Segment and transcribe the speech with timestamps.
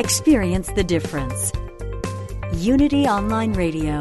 [0.00, 1.52] Experience the difference.
[2.54, 4.00] Unity Online Radio.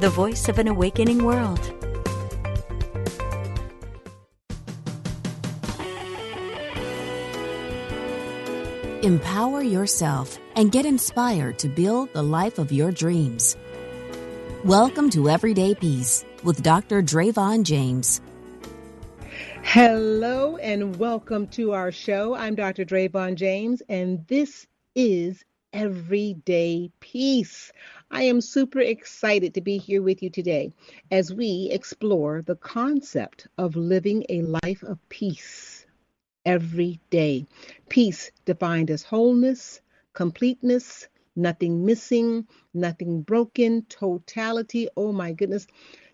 [0.00, 1.60] The voice of an awakening world.
[9.04, 13.56] Empower yourself and get inspired to build the life of your dreams.
[14.64, 17.00] Welcome to Everyday Peace with Dr.
[17.00, 18.20] Dravon James.
[19.64, 22.34] Hello and welcome to our show.
[22.34, 22.84] I'm Dr.
[22.84, 27.72] Dravon James, and this is Everyday Peace.
[28.10, 30.72] I am super excited to be here with you today
[31.10, 35.86] as we explore the concept of living a life of peace
[36.44, 37.46] every day.
[37.88, 39.80] Peace defined as wholeness,
[40.12, 44.88] completeness, nothing missing, nothing broken, totality.
[44.96, 45.66] Oh my goodness.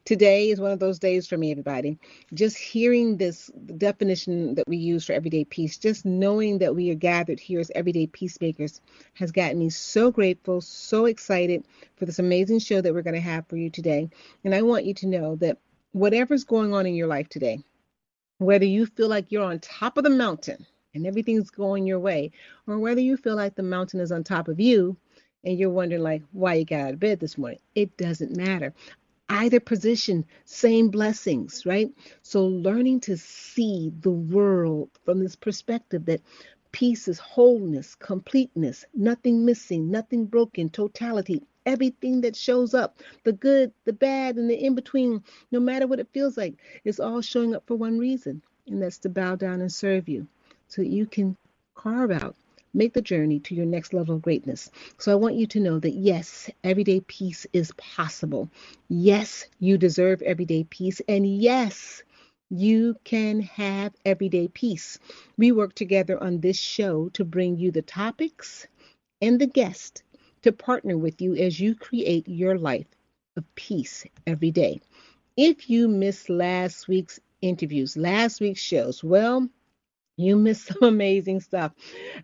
[0.09, 1.99] Today is one of those days for me, everybody.
[2.33, 6.95] Just hearing this definition that we use for everyday peace, just knowing that we are
[6.95, 8.81] gathered here as everyday peacemakers,
[9.13, 11.63] has gotten me so grateful, so excited
[11.97, 14.09] for this amazing show that we're going to have for you today.
[14.45, 15.59] And I want you to know that
[15.93, 17.63] whatever's going on in your life today,
[18.39, 22.31] whether you feel like you're on top of the mountain and everything's going your way,
[22.67, 24.97] or whether you feel like the mountain is on top of you
[25.45, 28.73] and you're wondering like why you got out of bed this morning, it doesn't matter
[29.29, 31.91] either position, same blessings, right?
[32.23, 36.23] So learning to see the world from this perspective that
[36.73, 43.73] peace is wholeness, completeness, nothing missing, nothing broken, totality, everything that shows up, the good,
[43.85, 47.55] the bad, and the in between, no matter what it feels like, it's all showing
[47.55, 50.27] up for one reason, and that's to bow down and serve you
[50.69, 51.37] so that you can
[51.75, 52.37] carve out
[52.75, 54.71] make the journey to your next level of greatness.
[54.99, 58.49] So I want you to know that yes, everyday peace is possible.
[58.89, 61.01] Yes, you deserve everyday peace.
[61.09, 62.03] And yes,
[62.51, 64.99] you can have everyday peace.
[65.37, 68.67] We work together on this show to bring you the topics
[69.21, 70.03] and the guest
[70.43, 72.87] to partner with you as you create your life
[73.37, 74.81] of peace every day.
[75.37, 79.49] If you missed last week's interviews, last week's shows, well,
[80.19, 81.73] you miss some amazing stuff.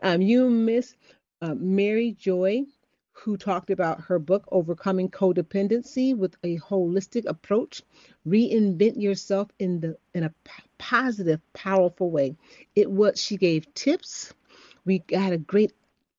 [0.03, 0.97] Um, you miss
[1.43, 2.65] uh, Mary Joy,
[3.13, 7.83] who talked about her book, Overcoming Codependency with a Holistic Approach.
[8.29, 12.37] Reinvent yourself in the in a p- positive, powerful way.
[12.77, 14.35] It was she gave tips.
[14.87, 15.73] We got a great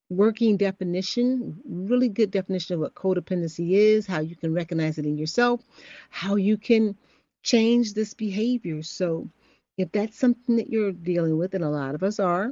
[0.09, 5.17] working definition, really good definition of what codependency is, how you can recognize it in
[5.17, 5.61] yourself,
[6.11, 6.97] how you can
[7.43, 8.83] change this behavior.
[8.83, 9.29] So
[9.77, 12.51] if that's something that you're dealing with, and a lot of us are,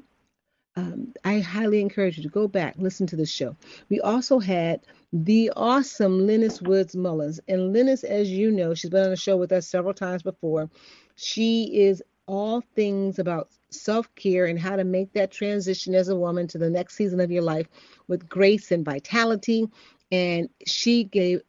[0.75, 3.55] um, I highly encourage you to go back, listen to the show.
[3.89, 7.39] We also had the awesome Lennis Woods Mullins.
[7.47, 10.69] And Lennis, as you know, she's been on the show with us several times before.
[11.15, 16.15] She is all things about self care and how to make that transition as a
[16.15, 17.67] woman to the next season of your life
[18.07, 19.67] with grace and vitality.
[20.11, 21.41] And she gave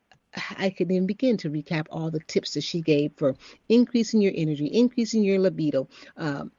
[0.58, 3.36] I could even begin to recap all the tips that she gave for
[3.68, 6.52] increasing your energy, increasing your libido, um,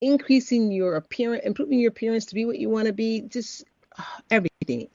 [0.00, 3.64] increasing your appearance, improving your appearance to be what you want to be, just
[3.98, 4.88] uh, everything.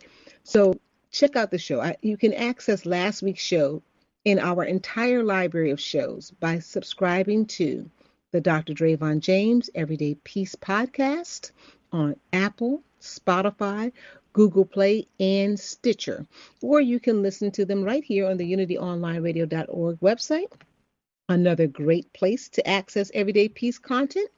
[0.44, 0.79] So
[1.12, 1.81] check out the show.
[1.81, 3.81] I, you can access last week's show
[4.25, 7.90] in our entire library of shows by subscribing to
[8.31, 8.74] the Dr.
[8.74, 11.52] Dravon James Everyday Peace podcast
[11.91, 13.91] on Apple, Spotify,
[14.39, 16.25] Google Play, and Stitcher.
[16.61, 20.49] Or you can listen to them right here on the unityonlineradio.org website.
[21.28, 24.29] Another great place to access everyday peace content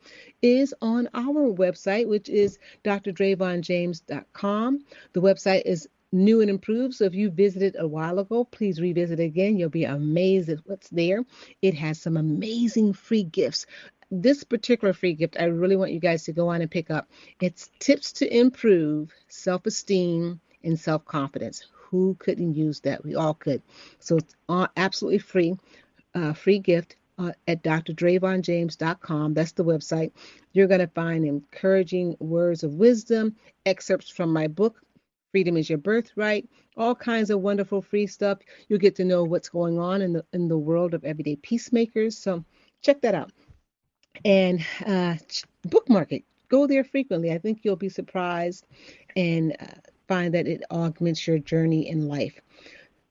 [0.41, 4.85] is on our website, which is drdravonjames.com.
[5.13, 6.95] The website is new and improved.
[6.95, 9.55] So if you visited a while ago, please revisit again.
[9.55, 11.23] You'll be amazed at what's there.
[11.61, 13.67] It has some amazing free gifts
[14.11, 17.09] this particular free gift, I really want you guys to go on and pick up.
[17.39, 21.65] It's tips to improve self esteem and self confidence.
[21.73, 23.03] Who couldn't use that?
[23.03, 23.61] We all could.
[23.99, 24.35] So it's
[24.77, 25.55] absolutely free,
[26.13, 26.97] uh, free gift.
[27.19, 29.33] Uh, at drdravonjames.com.
[29.35, 30.11] That's the website.
[30.53, 34.81] You're going to find encouraging words of wisdom, excerpts from my book,
[35.31, 38.39] Freedom is Your Birthright, all kinds of wonderful free stuff.
[38.67, 42.17] You'll get to know what's going on in the in the world of everyday peacemakers.
[42.17, 42.43] So
[42.81, 43.31] check that out.
[44.25, 45.15] And uh,
[45.63, 46.23] bookmark it.
[46.49, 47.31] Go there frequently.
[47.31, 48.65] I think you'll be surprised
[49.15, 49.65] and uh,
[50.07, 52.39] find that it augments your journey in life.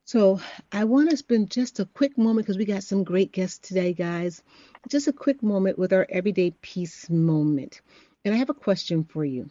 [0.05, 0.41] So
[0.73, 3.95] I want to spend just a quick moment because we got some great guests today,
[3.95, 4.43] guys.
[4.89, 7.81] Just a quick moment with our everyday peace moment.
[8.25, 9.49] And I have a question for you.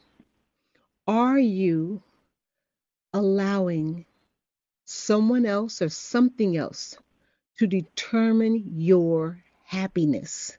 [1.08, 2.04] Are you
[3.14, 4.06] allowing
[4.86, 6.96] someone else or something else
[7.58, 10.59] to determine your happiness?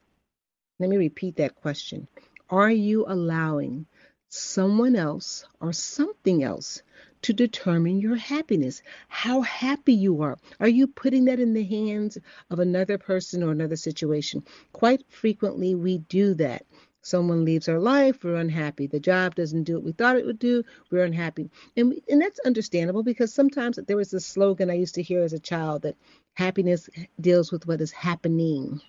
[0.80, 2.08] Let me repeat that question.
[2.48, 3.84] Are you allowing
[4.30, 6.82] someone else or something else
[7.20, 8.82] to determine your happiness?
[9.08, 10.38] How happy you are?
[10.58, 12.16] Are you putting that in the hands
[12.48, 14.42] of another person or another situation?
[14.72, 16.64] Quite frequently, we do that.
[17.02, 18.86] Someone leaves our life, we're unhappy.
[18.86, 21.50] The job doesn't do what we thought it would do, we're unhappy.
[21.76, 25.34] And, and that's understandable because sometimes there was a slogan I used to hear as
[25.34, 25.98] a child that
[26.32, 26.88] happiness
[27.20, 28.80] deals with what is happening.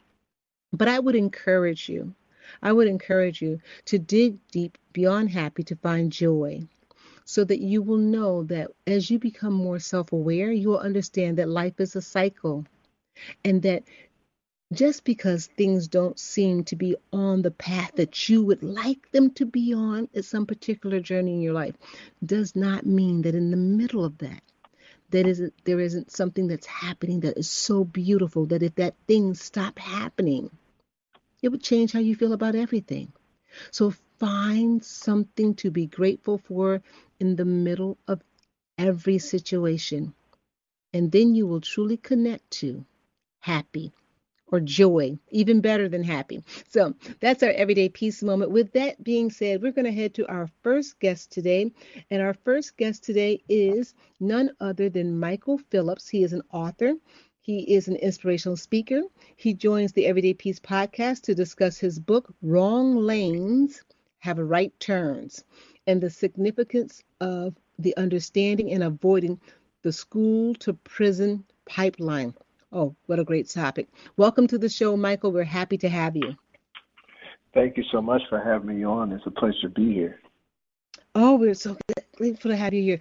[0.74, 2.16] But I would encourage you,
[2.62, 6.68] I would encourage you to dig deep beyond happy to find joy
[7.26, 11.38] so that you will know that as you become more self aware, you will understand
[11.38, 12.66] that life is a cycle
[13.44, 13.84] and that
[14.74, 19.32] just because things don't seem to be on the path that you would like them
[19.32, 21.76] to be on at some particular journey in your life
[22.26, 24.42] does not mean that in the middle of that
[25.10, 29.34] that isn't there isn't something that's happening that is so beautiful that if that thing
[29.34, 30.50] stopped happening
[31.42, 33.12] it would change how you feel about everything
[33.72, 36.82] so find something to be grateful for
[37.20, 38.22] in the middle of
[38.78, 40.14] every situation
[40.94, 42.86] and then you will truly connect to
[43.42, 43.92] happy
[44.52, 46.44] or joy, even better than happy.
[46.70, 48.52] So that's our everyday peace moment.
[48.52, 51.72] With that being said, we're going to head to our first guest today.
[52.12, 56.10] And our first guest today is none other than Michael Phillips.
[56.10, 56.94] He is an author.
[57.44, 59.02] He is an inspirational speaker.
[59.36, 63.82] He joins the Everyday Peace podcast to discuss his book, Wrong Lanes
[64.20, 65.44] Have Right Turns,
[65.88, 69.42] and the significance of the understanding and avoiding
[69.82, 72.36] the school to prison pipeline.
[72.72, 73.88] Oh, what a great topic.
[74.18, 75.32] Welcome to the show, Michael.
[75.32, 76.36] We're happy to have you.
[77.56, 79.12] Thank you so much for having me on.
[79.12, 80.20] It's a pleasure to be here.
[81.16, 81.76] Oh, we're so
[82.22, 83.00] grateful to have you here.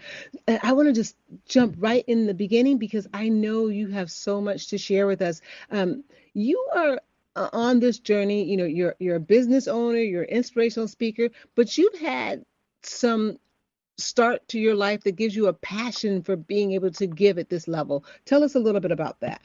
[0.62, 1.14] I want to just
[1.46, 5.20] jump right in the beginning because I know you have so much to share with
[5.20, 5.42] us.
[5.70, 6.98] Um, you are
[7.36, 8.44] uh, on this journey.
[8.44, 12.46] You know, you're you're a business owner, you're an inspirational speaker, but you've had
[12.82, 13.36] some
[13.98, 17.50] start to your life that gives you a passion for being able to give at
[17.50, 18.06] this level.
[18.24, 19.42] Tell us a little bit about that.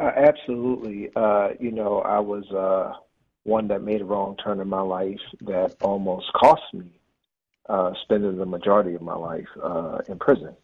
[0.00, 1.10] Uh, absolutely.
[1.14, 2.94] Uh, you know, I was uh,
[3.42, 6.95] one that made a wrong turn in my life that almost cost me
[7.68, 10.54] uh, spending the majority of my life uh, in prison.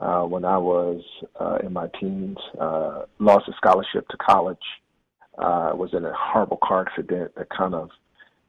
[0.00, 1.02] Uh, when I was
[1.40, 4.58] uh, in my teens, uh, lost a scholarship to college.
[5.36, 7.90] Uh, was in a horrible car accident that kind of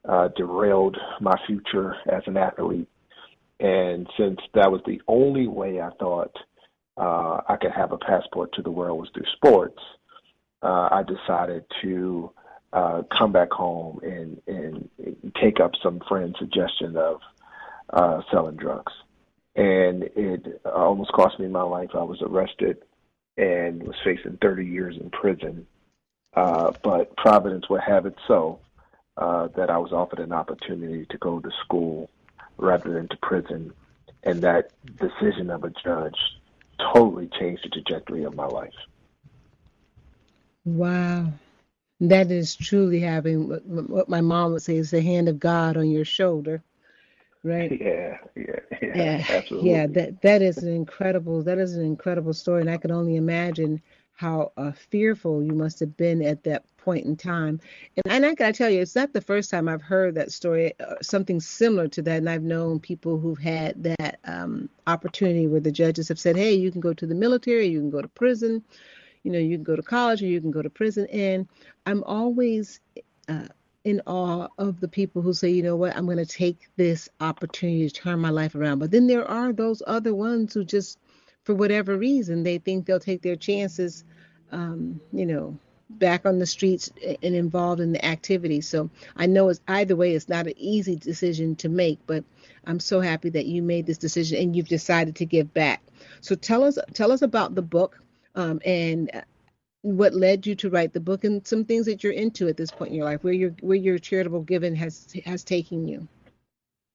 [0.07, 2.88] uh, derailed my future as an athlete.
[3.59, 6.36] And since that was the only way I thought
[6.97, 9.81] uh, I could have a passport to the world was through sports,
[10.62, 12.31] uh, I decided to
[12.74, 14.89] uh, come back home and, and
[15.42, 17.19] take up some friend's suggestion of
[17.91, 18.93] uh, selling drugs.
[19.55, 21.89] And it almost cost me my life.
[21.93, 22.83] I was arrested
[23.37, 25.65] and was facing 30 years in prison.
[26.33, 28.59] Uh, but Providence would have it so
[29.18, 32.09] uh, that I was offered an opportunity to go to school
[32.57, 33.73] rather than to prison.
[34.23, 36.18] And that decision of a judge
[36.94, 38.73] totally changed the trajectory of my life.
[40.65, 41.31] Wow.
[42.01, 45.89] That is truly having what my mom would say is the hand of God on
[45.89, 46.61] your shoulder.
[47.45, 47.71] Right.
[47.81, 49.69] Yeah, yeah, yeah, yeah, absolutely.
[49.69, 53.18] Yeah, that that is an incredible that is an incredible story, and I can only
[53.18, 53.81] imagine
[54.14, 57.59] how uh, fearful you must have been at that point in time.
[57.97, 60.73] And, and I gotta tell you, it's not the first time I've heard that story,
[60.80, 62.18] uh, something similar to that.
[62.18, 66.54] And I've known people who've had that um, opportunity where the judges have said, hey,
[66.54, 68.64] you can go to the military, you can go to prison,
[69.23, 71.07] you know, you can go to college or you can go to prison.
[71.11, 71.47] And
[71.85, 72.80] I'm always
[73.28, 73.47] uh,
[73.85, 77.07] in awe of the people who say, you know what, I'm going to take this
[77.21, 78.80] opportunity to turn my life around.
[78.80, 80.97] But then there are those other ones who just,
[81.44, 84.04] for whatever reason, they think they'll take their chances,
[84.51, 88.59] um, you know, back on the streets and involved in the activity.
[88.59, 92.23] So I know it's either way, it's not an easy decision to make, but
[92.65, 95.83] I'm so happy that you made this decision and you've decided to give back.
[96.21, 98.01] So tell us tell us about the book
[98.33, 99.11] um, and
[99.85, 102.71] what led you to write the book and some things that you're into at this
[102.71, 106.07] point in your life, where your where your charitable giving has has taken you.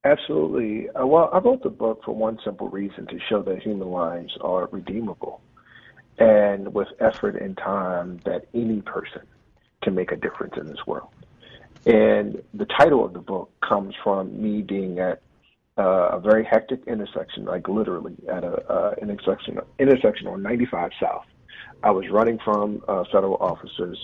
[0.03, 0.89] Absolutely.
[0.89, 4.35] Uh, well, I wrote the book for one simple reason to show that human lives
[4.41, 5.41] are redeemable.
[6.17, 9.21] And with effort and time, that any person
[9.83, 11.09] can make a difference in this world.
[11.85, 15.21] And the title of the book comes from me being at
[15.77, 21.25] uh, a very hectic intersection, like literally at a uh, intersection intersection on 95 South.
[21.83, 23.97] I was running from uh, federal officers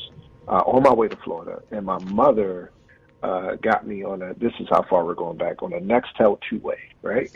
[0.47, 2.71] uh, on my way to Florida, and my mother
[3.23, 4.33] uh, got me on a.
[4.35, 7.29] This is how far we're going back on a Nextel two way, right?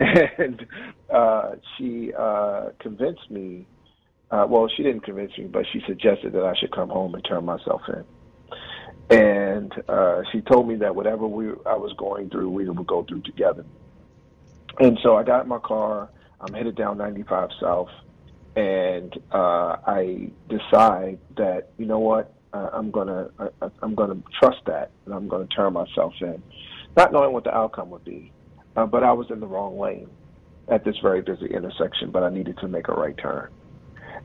[0.00, 0.66] and
[1.12, 3.66] uh, she uh, convinced me.
[4.30, 7.24] Uh, well, she didn't convince me, but she suggested that I should come home and
[7.24, 8.04] turn myself in
[9.10, 13.04] and uh, she told me that whatever we I was going through, we would go
[13.04, 13.64] through together.
[14.80, 16.08] And so I got in my car.
[16.40, 17.88] I'm headed down 95 South,
[18.56, 24.60] and uh, I decide that you know what uh, I'm gonna I, I'm gonna trust
[24.66, 26.42] that, and I'm gonna turn myself in,
[26.96, 28.32] not knowing what the outcome would be.
[28.76, 30.08] Uh, but I was in the wrong lane
[30.68, 33.50] at this very busy intersection, but I needed to make a right turn.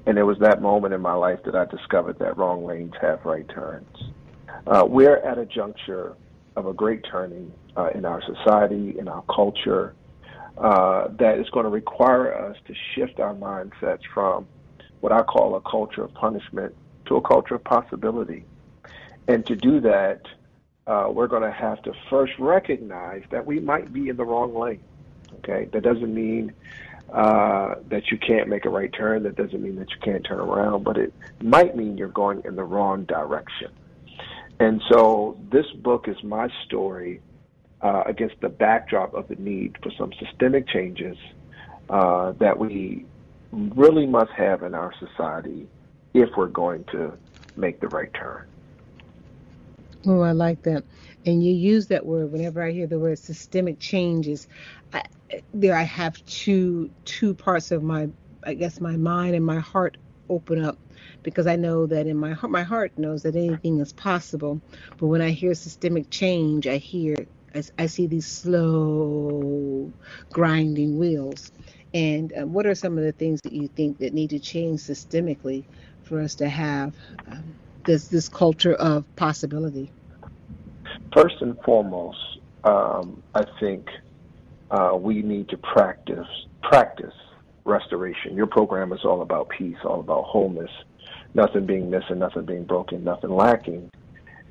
[0.06, 3.26] And it was that moment in my life that I discovered that wrong lanes have
[3.26, 3.96] right turns.
[4.66, 6.16] Uh, we're at a juncture
[6.56, 9.96] of a great turning uh, in our society, in our culture,
[10.58, 14.48] uh, that is going to require us to shift our mindsets from
[15.00, 16.76] what I call a culture of punishment
[17.06, 18.46] to a culture of possibility.
[19.28, 20.22] And to do that,
[20.88, 24.56] uh, we're going to have to first recognize that we might be in the wrong
[24.56, 24.82] lane.
[25.40, 26.52] Okay, that doesn't mean
[27.14, 29.24] uh, that you can't make a right turn.
[29.24, 32.56] That doesn't mean that you can't turn around, but it might mean you're going in
[32.56, 33.72] the wrong direction.
[34.60, 37.22] And so this book is my story
[37.82, 41.18] uh, against the backdrop of the need for some systemic changes
[41.90, 43.06] uh, that we
[43.52, 45.68] really must have in our society
[46.14, 47.14] if we're going to
[47.56, 48.46] make the right turn.
[50.06, 50.84] Oh, I like that.
[51.26, 54.48] And you use that word whenever I hear the word systemic changes.
[54.94, 55.04] I,
[55.54, 58.10] there, I have two two parts of my,
[58.44, 59.98] I guess, my mind and my heart
[60.30, 60.78] open up
[61.24, 64.62] because I know that in my heart, my heart knows that anything is possible.
[64.98, 67.16] But when I hear systemic change, I hear,
[67.56, 69.92] I, I see these slow
[70.32, 71.52] grinding wheels.
[71.94, 74.82] And uh, what are some of the things that you think that need to change
[74.82, 75.64] systemically
[76.04, 76.94] for us to have
[77.28, 77.44] um,
[77.86, 79.92] this this culture of possibility?
[81.14, 82.20] First and foremost,
[82.64, 83.88] um, I think
[84.70, 86.28] uh, we need to practice
[86.62, 87.14] practice
[87.66, 88.36] restoration.
[88.36, 90.72] Your program is all about peace, all about wholeness,
[91.34, 93.90] nothing being missing, nothing being broken, nothing lacking.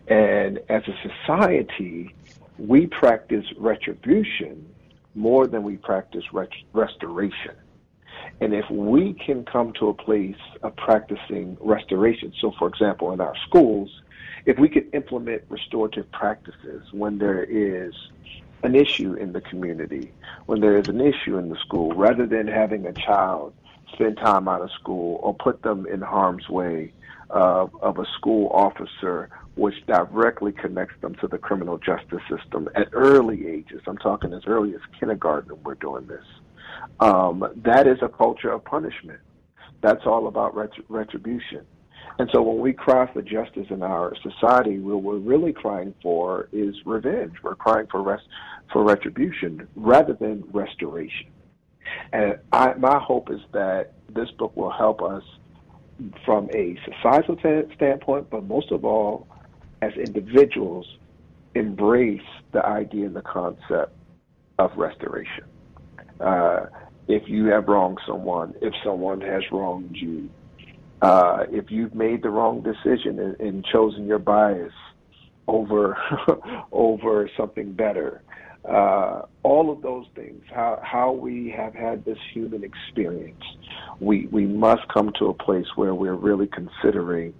[0.08, 2.14] And as a society,
[2.58, 4.66] we practice retribution
[5.14, 7.54] more than we practice ret- restoration.
[8.40, 13.20] And if we can come to a place of practicing restoration, so for example, in
[13.20, 13.90] our schools,
[14.46, 17.94] if we could implement restorative practices when there is
[18.62, 20.12] an issue in the community,
[20.46, 23.54] when there is an issue in the school, rather than having a child
[23.92, 26.92] spend time out of school or put them in harm's way
[27.30, 32.88] uh, of a school officer, which directly connects them to the criminal justice system at
[32.92, 33.82] early ages.
[33.86, 36.24] I'm talking as early as kindergarten, we're doing this.
[37.00, 39.18] Um, that is a culture of punishment.
[39.80, 40.54] That's all about
[40.88, 41.66] retribution.
[42.20, 46.48] And so when we cry for justice in our society, what we're really crying for
[46.52, 47.34] is revenge.
[47.42, 48.24] We're crying for rest,
[48.72, 51.28] for retribution rather than restoration.
[52.12, 55.22] And I, my hope is that this book will help us
[56.24, 59.26] from a societal t- standpoint, but most of all,
[59.82, 60.86] as individuals,
[61.54, 62.20] embrace
[62.52, 63.96] the idea and the concept
[64.58, 65.44] of restoration.
[66.20, 66.66] Uh,
[67.06, 70.28] if you have wronged someone, if someone has wronged you,
[71.00, 74.72] uh, if you've made the wrong decision and, and chosen your bias
[75.46, 75.96] over
[76.72, 78.22] over something better,
[78.68, 83.42] uh, all of those things, how, how we have had this human experience,
[84.00, 87.32] we, we must come to a place where we're really considering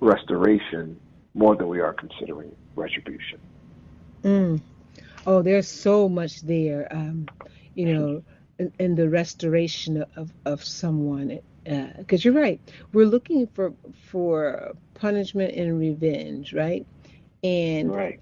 [0.00, 0.98] restoration
[1.34, 3.38] more than we are considering retribution.
[4.22, 4.60] Mm.
[5.26, 7.26] Oh, there's so much there, um,
[7.74, 8.22] you know,
[8.58, 11.40] in, in, the restoration of, of someone.
[11.64, 12.60] Because uh, you're right,
[12.92, 13.74] we're looking for
[14.06, 16.86] for punishment and revenge, right?
[17.42, 18.20] And right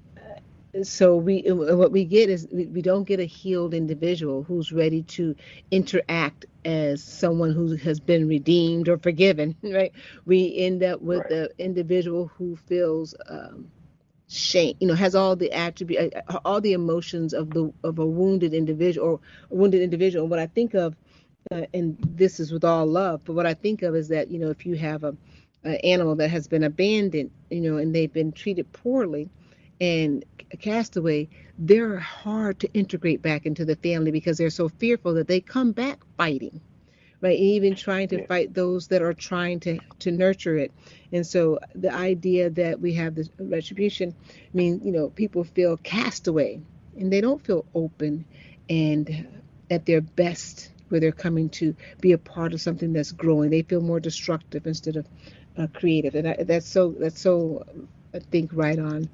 [0.82, 5.34] so we what we get is we don't get a healed individual who's ready to
[5.70, 9.92] interact as someone who has been redeemed or forgiven right
[10.26, 11.28] we end up with right.
[11.28, 13.70] the individual who feels um,
[14.28, 18.06] shame you know has all the attribute uh, all the emotions of the of a
[18.06, 19.20] wounded individual or
[19.50, 20.94] a wounded individual what i think of
[21.50, 24.38] uh, and this is with all love but what i think of is that you
[24.38, 25.16] know if you have a,
[25.64, 29.30] a animal that has been abandoned you know and they've been treated poorly
[29.80, 30.24] and
[30.60, 35.40] castaway, they're hard to integrate back into the family because they're so fearful that they
[35.40, 36.60] come back fighting
[37.20, 37.38] right?
[37.38, 40.72] Even trying to fight those that are trying to to nurture it.
[41.12, 44.14] And so the idea that we have this retribution
[44.52, 46.60] means, you know, people feel castaway
[46.96, 48.24] and they don't feel open
[48.68, 53.50] and at their best where they're coming to be a part of something that's growing.
[53.50, 55.06] They feel more destructive instead of
[55.56, 56.14] uh, creative.
[56.14, 57.66] And I, that's so that's so
[58.14, 59.08] I think right on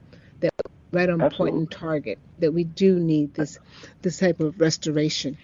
[0.45, 1.51] that right on Absolutely.
[1.51, 3.59] point and target that we do need this
[4.03, 5.37] this type of restoration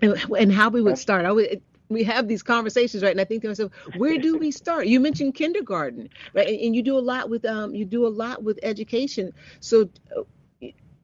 [0.00, 1.24] and, and how we would start.
[1.24, 3.12] I would we have these conversations, right?
[3.12, 4.86] And I think to myself, where do we start?
[4.86, 6.48] You mentioned kindergarten, right?
[6.48, 9.32] And, and you do a lot with um, you do a lot with education.
[9.60, 10.22] So, uh,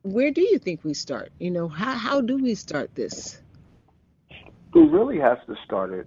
[0.03, 1.33] where do you think we start?
[1.39, 3.41] You know, how how do we start this?
[4.75, 6.07] We really have to start it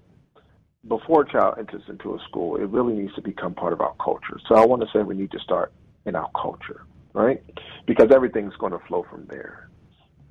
[0.88, 2.56] before a child enters into a school.
[2.56, 4.40] It really needs to become part of our culture.
[4.48, 5.72] So I want to say we need to start
[6.06, 7.44] in our culture, right?
[7.86, 9.70] Because everything's going to flow from there.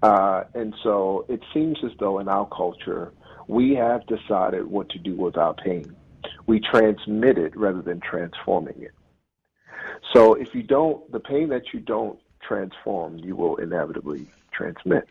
[0.02, 3.12] Uh, and so it seems as though in our culture
[3.46, 5.94] we have decided what to do with our pain.
[6.46, 8.92] We transmit it rather than transforming it.
[10.12, 15.08] So if you don't, the pain that you don't transform, you will inevitably transmit.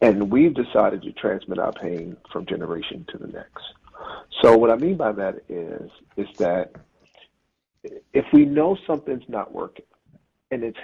[0.00, 3.64] And we've decided to transmit our pain from generation to the next.
[4.42, 6.72] So what I mean by that is, is that
[8.12, 9.84] if we know something's not working
[10.54, 10.78] and it's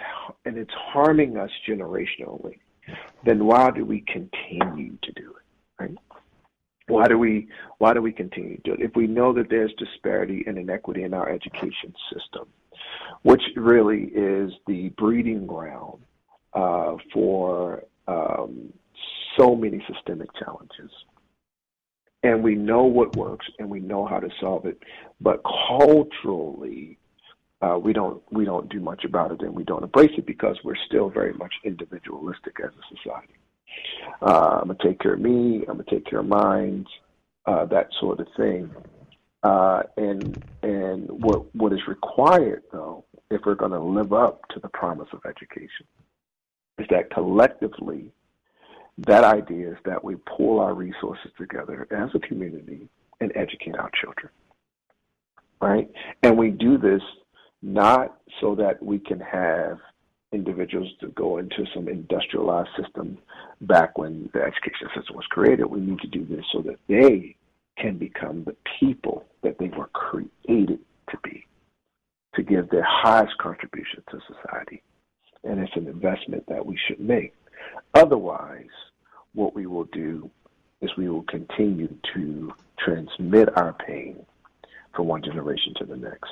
[0.44, 2.58] and it's harming us generationally,
[3.24, 5.82] then why do we continue to do it?
[5.82, 5.98] Right?
[6.88, 7.48] Why do we
[7.78, 8.80] why do we continue to do it?
[8.80, 12.48] If we know that there's disparity and inequity in our education system,
[13.22, 16.02] which really is the breeding ground
[16.52, 18.72] uh, for um,
[19.38, 20.90] so many systemic challenges.
[22.22, 24.82] And we know what works and we know how to solve it,
[25.22, 25.40] but
[25.78, 26.98] culturally,
[27.62, 30.56] uh, we don't we don't do much about it and we don't embrace it because
[30.64, 33.34] we're still very much individualistic as a society.
[34.22, 35.60] Uh, I'm gonna take care of me.
[35.68, 36.86] I'm gonna take care of mine.
[37.46, 38.70] Uh, that sort of thing.
[39.42, 44.60] Uh, and and what what is required though, if we're going to live up to
[44.60, 45.86] the promise of education,
[46.78, 48.12] is that collectively,
[48.98, 52.88] that idea is that we pull our resources together as a community
[53.20, 54.30] and educate our children,
[55.62, 55.90] right?
[56.22, 57.02] And we do this
[57.62, 59.78] not so that we can have
[60.32, 63.18] individuals to go into some industrialized system
[63.62, 65.66] back when the education system was created.
[65.66, 67.36] We need to do this so that they
[67.76, 70.78] can become the people that they were created
[71.10, 71.46] to be,
[72.34, 74.82] to give their highest contribution to society.
[75.42, 77.34] And it's an investment that we should make.
[77.94, 78.68] Otherwise,
[79.34, 80.30] what we will do
[80.80, 84.24] is we will continue to transmit our pain
[84.94, 86.30] from one generation to the next.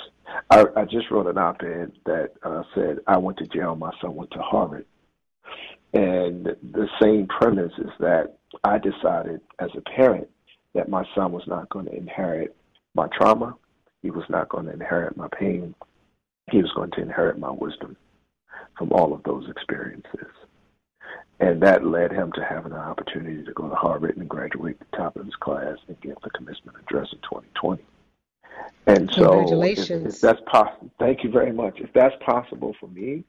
[0.51, 4.14] I, I just wrote an op-ed that uh, said I went to jail, my son
[4.14, 4.87] went to Harvard,
[5.94, 10.29] and the same premise is that I decided as a parent
[10.75, 12.55] that my son was not going to inherit
[12.94, 13.55] my trauma,
[14.03, 15.75] he was not going to inherit my pain,
[16.51, 17.97] he was going to inherit my wisdom
[18.77, 20.33] from all of those experiences.
[21.40, 24.97] And that led him to having an opportunity to go to Harvard and graduate the
[24.97, 27.83] top of his class and give the commencement address in 2020.
[28.87, 31.79] And so, if, if that's possible, thank you very much.
[31.79, 33.25] If that's possible for me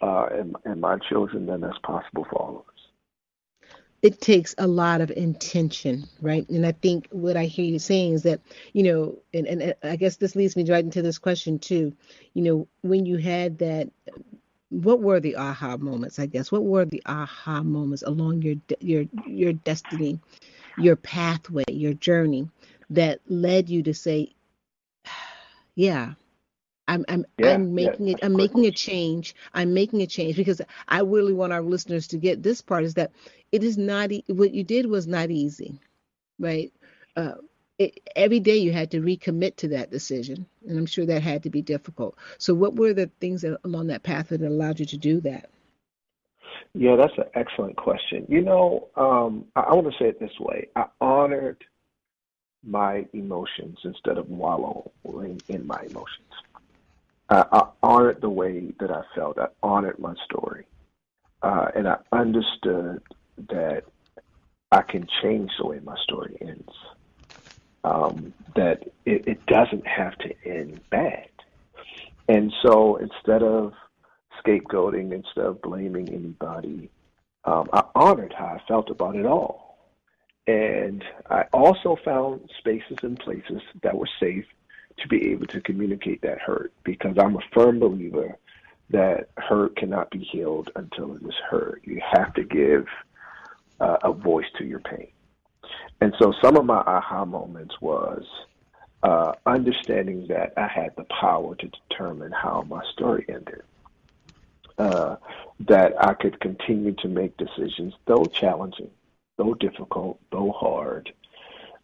[0.00, 3.70] uh, and, and my children, then that's possible for all of us.
[4.02, 6.48] It takes a lot of intention, right?
[6.48, 8.40] And I think what I hear you saying is that,
[8.72, 11.92] you know, and, and I guess this leads me right into this question too.
[12.34, 13.90] You know, when you had that
[14.70, 19.04] what were the aha moments i guess what were the aha moments along your your
[19.24, 20.18] your destiny
[20.78, 22.48] your pathway your journey
[22.90, 24.28] that led you to say
[25.76, 26.14] yeah.
[26.88, 29.34] I'm I'm yeah, I'm making yeah, it I'm making a change.
[29.54, 32.94] I'm making a change because I really want our listeners to get this part is
[32.94, 33.12] that
[33.52, 35.80] it is not what you did was not easy,
[36.38, 36.72] right?
[37.16, 37.34] Uh,
[37.78, 41.42] it, every day you had to recommit to that decision, and I'm sure that had
[41.42, 42.16] to be difficult.
[42.38, 45.50] So, what were the things that, along that path that allowed you to do that?
[46.72, 48.26] Yeah, that's an excellent question.
[48.28, 51.64] You know, um, I, I want to say it this way: I honored
[52.66, 56.32] my emotions instead of wallowing in my emotions.
[57.28, 59.38] I, I honored the way that I felt.
[59.38, 60.66] I honored my story.
[61.42, 63.02] Uh, and I understood
[63.50, 63.82] that
[64.72, 66.72] I can change the way my story ends.
[67.84, 71.28] Um, that it, it doesn't have to end bad.
[72.28, 73.72] And so instead of
[74.44, 76.90] scapegoating, instead of blaming anybody,
[77.44, 79.65] um, I honored how I felt about it all.
[80.46, 84.46] And I also found spaces and places that were safe
[84.98, 88.36] to be able to communicate that hurt because I'm a firm believer
[88.90, 91.80] that hurt cannot be healed until it is heard.
[91.84, 92.86] You have to give
[93.80, 95.08] uh, a voice to your pain.
[96.00, 98.24] And so some of my aha moments was
[99.02, 103.62] uh, understanding that I had the power to determine how my story ended.
[104.78, 105.16] Uh,
[105.58, 108.90] that I could continue to make decisions, though challenging,
[109.36, 111.10] though difficult, though hard,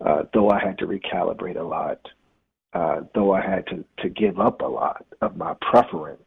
[0.05, 2.01] uh, though I had to recalibrate a lot,
[2.73, 6.23] uh, though I had to, to give up a lot of my preference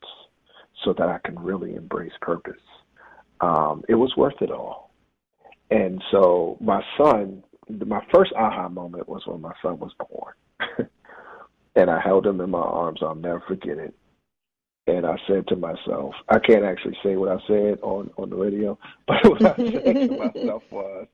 [0.84, 2.54] so that I can really embrace purpose.
[3.42, 4.92] Um, it was worth it all.
[5.72, 10.34] And so my son, my first aha moment was when my son was born.
[11.76, 13.00] and I held him in my arms.
[13.02, 13.96] I'll never forget it.
[14.88, 18.36] And I said to myself, I can't actually say what I said on, on the
[18.36, 21.08] radio, but what I said to myself was,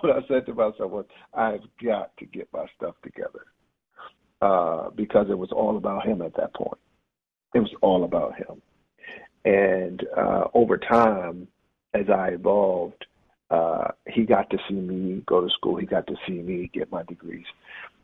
[0.00, 3.46] what I said to myself was, I've got to get my stuff together.
[4.42, 6.78] Uh, because it was all about him at that point.
[7.54, 8.60] It was all about him.
[9.46, 11.48] And uh, over time,
[11.94, 13.06] as I evolved,
[13.50, 15.76] uh, he got to see me go to school.
[15.76, 17.46] He got to see me get my degrees,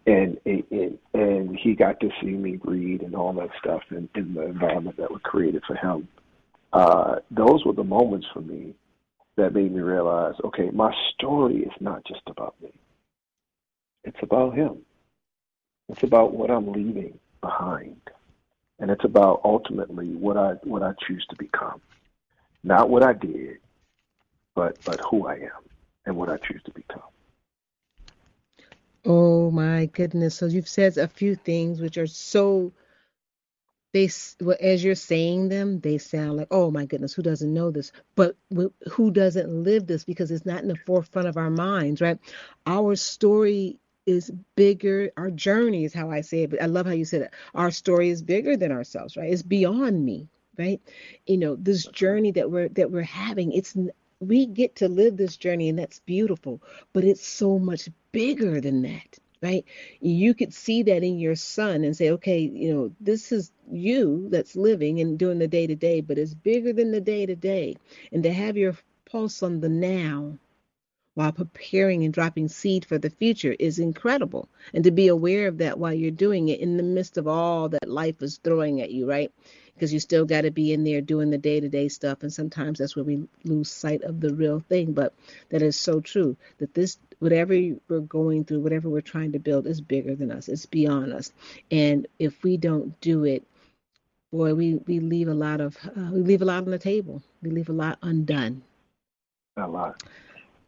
[0.06, 4.34] and and, and he got to see me read and all that stuff in, in
[4.34, 6.08] the environment that was created for him.
[6.72, 8.74] Uh, those were the moments for me
[9.36, 12.72] that made me realize, okay, my story is not just about me.
[14.04, 14.78] It's about him.
[15.88, 18.00] It's about what I'm leaving behind
[18.82, 21.80] and it's about ultimately what I what I choose to become,
[22.64, 23.58] not what I did,
[24.54, 25.62] but but who I am
[26.06, 27.02] and what I choose to become.
[29.04, 30.36] Oh my goodness!
[30.36, 32.72] So you've said a few things which are so
[33.92, 34.08] they
[34.60, 38.34] as you're saying them they sound like oh my goodness who doesn't know this but
[38.90, 42.18] who doesn't live this because it's not in the forefront of our minds right
[42.64, 45.10] our story is bigger.
[45.16, 47.34] Our journey is how I say it, but I love how you said it.
[47.54, 49.32] Our story is bigger than ourselves, right?
[49.32, 50.80] It's beyond me, right?
[51.26, 53.76] You know, this journey that we're that we're having, it's
[54.22, 58.82] we get to live this journey and that's beautiful, but it's so much bigger than
[58.82, 59.64] that, right?
[60.00, 64.28] You could see that in your son and say, okay, you know, this is you
[64.30, 67.34] that's living and doing the day to day, but it's bigger than the day to
[67.34, 67.76] day.
[68.12, 68.76] And to have your
[69.10, 70.38] pulse on the now
[71.14, 74.48] while preparing and dropping seed for the future is incredible.
[74.72, 77.68] And to be aware of that while you're doing it in the midst of all
[77.70, 79.30] that life is throwing at you, right?
[79.74, 82.22] Because you still got to be in there doing the day to day stuff.
[82.22, 84.92] And sometimes that's where we lose sight of the real thing.
[84.92, 85.12] But
[85.50, 87.54] that is so true that this, whatever
[87.88, 91.32] we're going through, whatever we're trying to build, is bigger than us, it's beyond us.
[91.70, 93.44] And if we don't do it,
[94.32, 97.22] boy, we, we leave a lot of, uh, we leave a lot on the table,
[97.42, 98.62] we leave a lot undone.
[99.58, 100.02] A lot.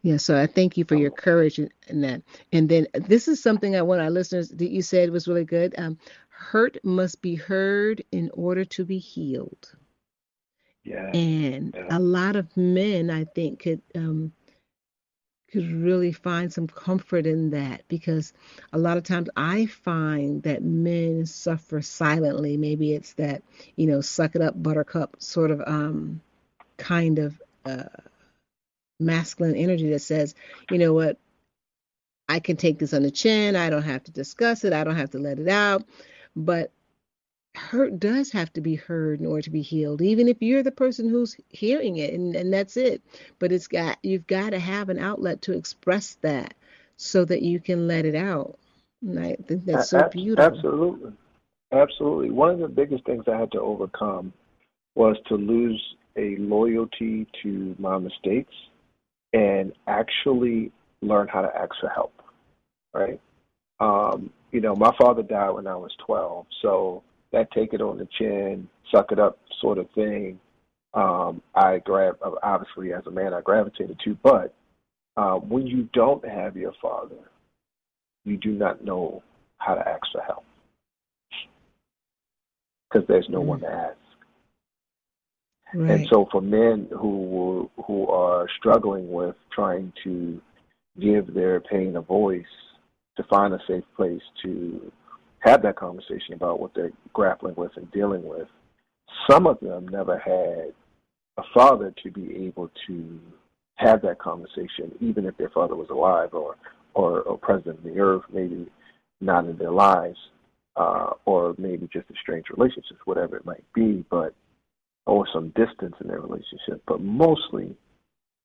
[0.05, 2.21] Yeah, so I thank you for your courage in, in, that.
[2.53, 5.75] And then this is something I want our listeners that you said was really good.
[5.79, 9.73] Um, hurt must be heard in order to be healed.
[10.85, 11.11] Yeah.
[11.14, 11.87] And yeah.
[11.88, 14.35] a lot of men, I think, could um,
[15.51, 18.35] could really find some comfort in that because
[18.75, 22.59] a lot of times I find that men suffer silently.
[22.59, 23.43] Maybe it's that
[23.77, 26.21] you know, suck it up, buttercup sort of um,
[26.77, 27.40] kind of.
[27.64, 27.85] Uh,
[29.00, 30.35] masculine energy that says,
[30.70, 31.18] you know what,
[32.28, 33.57] I can take this on the chin.
[33.57, 34.72] I don't have to discuss it.
[34.72, 35.85] I don't have to let it out.
[36.35, 36.72] But
[37.54, 40.72] hurt does have to be heard in order to be healed, even if you're the
[40.72, 43.02] person who's hearing it and, and that's it.
[43.38, 46.54] But it's got you've got to have an outlet to express that
[46.96, 48.59] so that you can let it out.
[49.02, 50.44] And I think that's so beautiful.
[50.44, 51.12] Absolutely.
[51.72, 52.30] Absolutely.
[52.30, 54.33] One of the biggest things I had to overcome
[54.94, 55.83] was to lose
[56.16, 58.54] a loyalty to my mistakes
[59.35, 62.14] and actually learn how to ask for help,
[62.94, 63.20] right?
[63.81, 67.99] Um, you know, my father died when I was 12, so that take it on
[67.99, 70.38] the chin, suck it up sort of thing,
[70.94, 74.16] um, I grab, obviously as a man, I gravitated to.
[74.23, 74.55] But
[75.16, 77.16] uh, when you don't have your father,
[78.25, 79.23] you do not know
[79.59, 80.44] how to ask for help
[82.88, 83.49] because there's no mm-hmm.
[83.49, 83.97] one to ask.
[85.74, 85.90] Right.
[85.90, 90.40] And so for men who who are struggling with trying to
[91.00, 92.44] give their pain a voice,
[93.16, 94.92] to find a safe place to
[95.40, 98.48] have that conversation about what they're grappling with and dealing with,
[99.28, 100.72] some of them never had
[101.38, 103.20] a father to be able to
[103.76, 106.56] have that conversation, even if their father was alive or
[106.94, 108.68] or, or present in the earth, maybe
[109.20, 110.18] not in their lives,
[110.76, 114.04] uh, or maybe just a strange relationship, whatever it might be.
[114.08, 114.32] But
[115.07, 117.77] or some distance in their relationship, but mostly,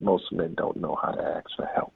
[0.02, 1.94] most men don't know how to ask for help.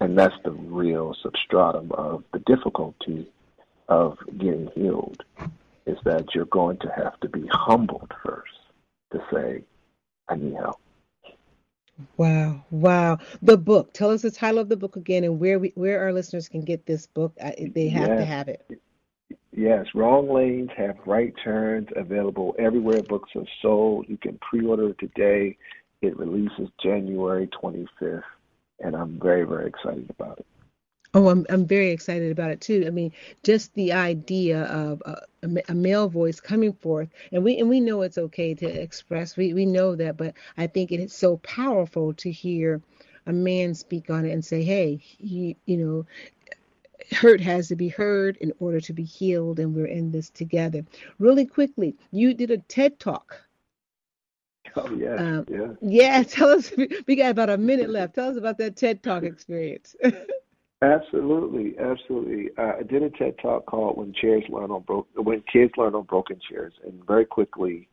[0.00, 3.28] And that's the real substratum of the difficulty
[3.88, 5.24] of getting healed,
[5.86, 8.52] is that you're going to have to be humbled first
[9.12, 9.64] to say,
[10.28, 10.78] I need help.
[12.16, 13.18] Wow, wow.
[13.42, 13.92] The book.
[13.92, 16.60] Tell us the title of the book again and where we where our listeners can
[16.60, 17.34] get this book.
[17.36, 18.18] They have yes.
[18.20, 18.80] to have it.
[19.52, 24.06] Yes, Wrong Lanes have right turns available everywhere books are sold.
[24.08, 25.56] You can pre-order today.
[26.00, 28.22] It releases January 25th,
[28.80, 30.46] and I'm very, very excited about it.
[31.14, 32.84] Oh, I'm I'm very excited about it too.
[32.86, 33.12] I mean,
[33.42, 35.22] just the idea of a,
[35.68, 39.36] a, male voice coming forth, and we and we know it's okay to express.
[39.36, 42.82] We we know that, but I think it is so powerful to hear
[43.26, 46.06] a man speak on it and say, "Hey, he, you know,
[47.10, 50.84] hurt has to be heard in order to be healed, and we're in this together."
[51.18, 53.40] Really quickly, you did a TED talk.
[54.76, 55.72] Oh yeah, um, yeah.
[55.80, 56.72] Yeah, tell us.
[57.06, 58.14] We got about a minute left.
[58.14, 59.96] Tell us about that TED talk experience.
[60.80, 62.50] Absolutely, absolutely.
[62.56, 65.96] Uh, I did a TED talk called "When Chairs Learn on Broke When Kids Learn
[65.96, 67.88] on Broken Chairs," and very quickly,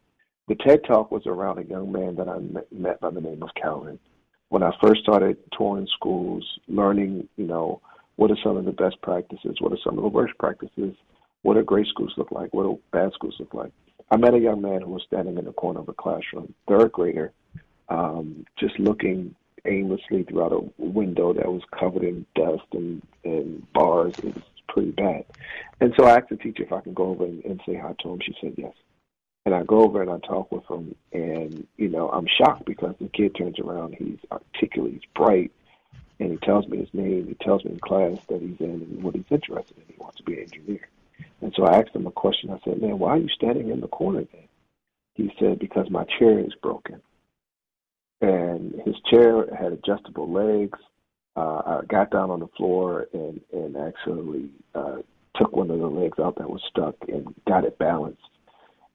[0.48, 2.38] the TED talk was around a young man that I
[2.72, 3.98] met by the name of Calvin.
[4.50, 7.82] When I first started touring schools, learning, you know,
[8.16, 10.96] what are some of the best practices, what are some of the worst practices,
[11.42, 13.72] what do great schools look like, what do bad schools look like.
[14.12, 16.92] I met a young man who was standing in the corner of a classroom, third
[16.92, 17.32] grader,
[17.90, 24.14] um, just looking aimlessly throughout a window that was covered in dust and, and bars.
[24.20, 25.26] It was pretty bad.
[25.82, 27.94] And so I asked the teacher if I can go over and, and say hi
[28.00, 28.20] to him.
[28.24, 28.74] She said yes.
[29.46, 32.96] And I go over and I talk with him, and you know I'm shocked because
[33.00, 33.96] the kid turns around.
[33.96, 35.52] He's articulate, he's bright,
[36.20, 37.28] and he tells me his name.
[37.28, 39.84] He tells me in class that he's in and what he's interested in.
[39.88, 40.88] He wants to be an engineer.
[41.42, 42.50] And so I asked him a question.
[42.50, 44.48] I said, "Man, why are you standing in the corner then?"
[45.14, 47.02] He said, "Because my chair is broken."
[48.22, 50.80] and his chair had adjustable legs.
[51.36, 54.98] Uh, I got down on the floor and and actually uh,
[55.36, 58.22] took one of the legs out that was stuck and got it balanced.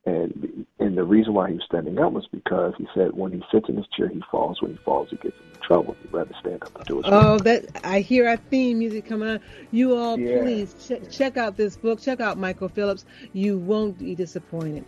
[0.06, 3.42] And and the reason why he was standing up was because he said when he
[3.52, 4.62] sits in his chair he falls.
[4.62, 5.94] When he falls, he gets into trouble.
[6.02, 7.04] He'd rather stand up and do it.
[7.06, 9.40] Oh, that I hear our theme music coming on.
[9.72, 10.40] You all, yeah.
[10.40, 12.00] please ch- check out this book.
[12.00, 13.04] Check out Michael Phillips.
[13.34, 14.86] You won't be disappointed.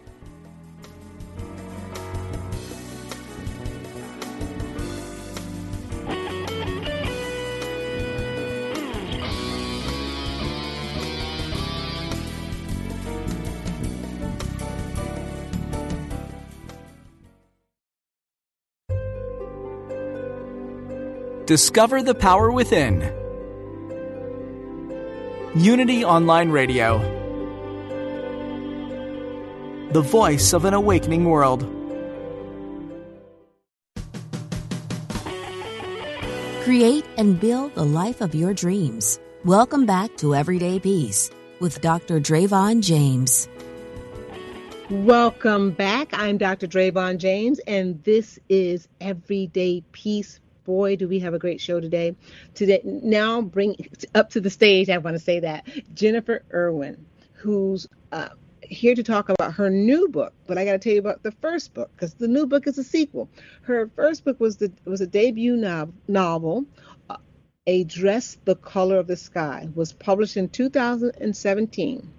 [21.53, 23.03] Discover the power within.
[25.55, 26.99] Unity Online Radio.
[29.93, 31.69] The voice of an awakening world.
[36.63, 39.21] Create and build the life of your dreams.
[39.45, 42.19] Welcome back to Everyday Peace with Dr.
[42.19, 43.47] Dravon James.
[44.89, 46.15] Welcome back.
[46.15, 46.67] I'm Dr.
[46.67, 52.17] Dravon James, and this is Everyday Peace boy, do we have a great show today.
[52.55, 53.77] Today, now bring
[54.15, 54.89] up to the stage.
[54.89, 58.31] I want to say that Jennifer Irwin, who's uh,
[58.63, 60.33] here to talk about her new book.
[60.47, 62.79] But I got to tell you about the first book because the new book is
[62.79, 63.29] a sequel.
[63.63, 66.65] Her first book was the was a debut no- novel.
[67.11, 67.17] Uh,
[67.67, 72.13] a Dress the Color of the Sky was published in 2017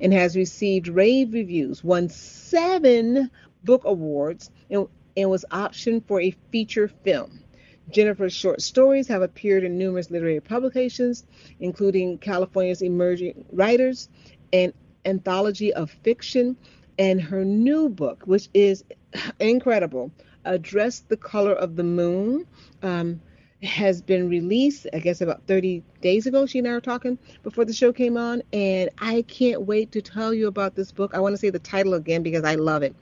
[0.00, 3.30] and has received rave reviews, won seven
[3.64, 4.86] book awards, and,
[5.16, 7.40] and was optioned for a feature film.
[7.90, 11.24] Jennifer's short stories have appeared in numerous literary publications,
[11.58, 14.08] including California's Emerging Writers,
[14.52, 14.72] an
[15.04, 16.56] anthology of fiction,
[16.98, 18.84] and her new book, which is
[19.40, 20.12] incredible,
[20.44, 22.46] A Dress the Color of the Moon.
[22.82, 23.20] Um,
[23.62, 26.46] has been released, I guess about 30 days ago.
[26.46, 30.02] She and I were talking before the show came on, and I can't wait to
[30.02, 31.12] tell you about this book.
[31.14, 32.94] I want to say the title again because I love it.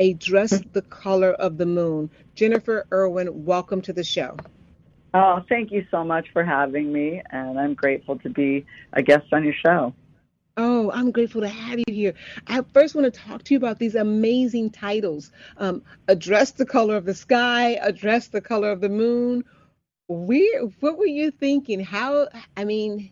[0.00, 2.10] A Dress the Color of the Moon.
[2.34, 4.36] Jennifer Irwin, welcome to the show.
[5.12, 9.26] Oh, thank you so much for having me, and I'm grateful to be a guest
[9.32, 9.94] on your show.
[10.56, 12.14] Oh, I'm grateful to have you here.
[12.48, 16.66] I first want to talk to you about these amazing titles um, A Dress the
[16.66, 19.44] Color of the Sky, A Dress the Color of the Moon.
[20.08, 21.80] Where, what were you thinking?
[21.80, 23.10] How, I mean,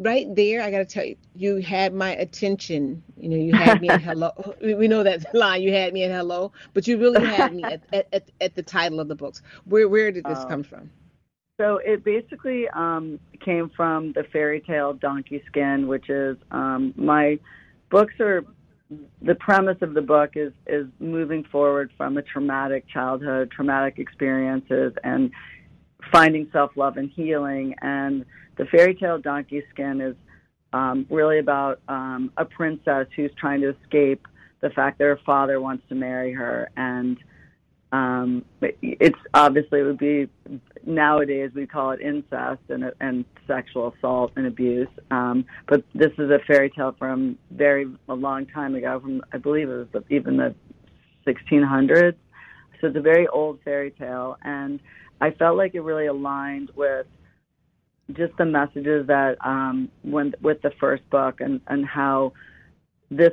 [0.00, 3.02] right there, I got to tell you, you had my attention.
[3.16, 4.32] You know, you had me at hello.
[4.60, 5.62] We know that line.
[5.62, 8.62] You had me at hello, but you really had me at, at, at, at the
[8.62, 9.42] title of the books.
[9.66, 10.46] Where where did this oh.
[10.46, 10.90] come from?
[11.60, 17.38] So it basically um, came from the fairy tale Donkey Skin, which is um, my
[17.90, 18.44] books are.
[19.22, 24.94] The premise of the book is is moving forward from a traumatic childhood, traumatic experiences,
[25.04, 25.30] and
[26.10, 27.76] finding self love and healing.
[27.82, 28.24] And
[28.60, 30.16] the fairy tale Donkey Skin is
[30.74, 34.28] um, really about um, a princess who's trying to escape
[34.60, 37.16] the fact that her father wants to marry her, and
[37.92, 38.44] Um,
[38.82, 40.28] it's obviously it would be
[40.86, 44.88] nowadays we call it incest and and sexual assault and abuse.
[45.10, 49.38] Um, but this is a fairy tale from very a long time ago, from I
[49.38, 50.54] believe it was even the
[51.26, 52.14] 1600s.
[52.80, 54.80] So it's a very old fairy tale, and
[55.20, 57.06] I felt like it really aligned with
[58.16, 62.32] just the messages that um, when with the first book and and how
[63.10, 63.32] this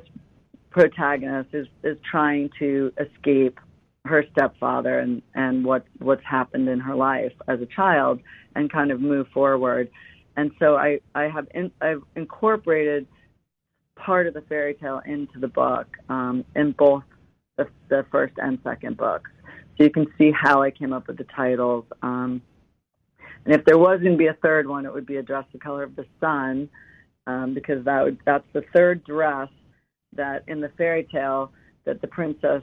[0.70, 3.60] protagonist is is trying to escape
[4.06, 8.20] her stepfather and and what what's happened in her life as a child
[8.56, 9.90] and kind of move forward.
[10.36, 13.08] And so i i have in, i've incorporated
[13.96, 17.04] part of the fairy tale into the book um, in both
[17.58, 19.32] the, the first and second books.
[19.78, 22.42] So you can see how i came up with the titles um,
[23.46, 25.46] and if there was going to be a third one it would be a dress
[25.52, 26.70] the color of the sun
[27.28, 29.50] um, because that would that's the third dress
[30.14, 31.52] that in the fairy tale
[31.86, 32.62] that the princess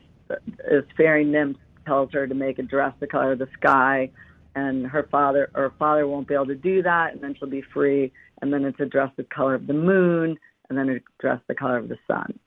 [0.71, 1.57] is fairy nymph
[1.87, 4.11] tells her to make a dress the color of the sky.
[4.57, 7.65] And her father or father won't be able to do that and then she'll be
[7.73, 8.13] free.
[8.41, 10.37] And then it's a dress the color of the moon
[10.69, 12.39] and then a dress the color of the sun.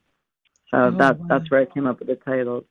[0.72, 1.26] So oh, that wow.
[1.30, 2.66] that's where i came up with the titles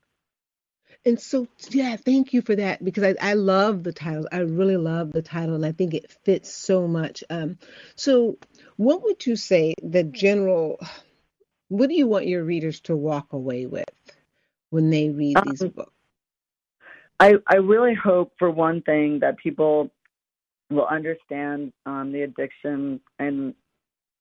[1.04, 4.28] and so yeah thank you for that because i, I love the title.
[4.32, 7.58] i really love the title and i think it fits so much um,
[7.94, 8.38] so
[8.76, 10.78] what would you say the general
[11.68, 13.88] what do you want your readers to walk away with
[14.70, 15.92] when they read these um, books?
[17.18, 19.90] I, I really hope, for one thing, that people
[20.70, 23.54] will understand um, the addiction and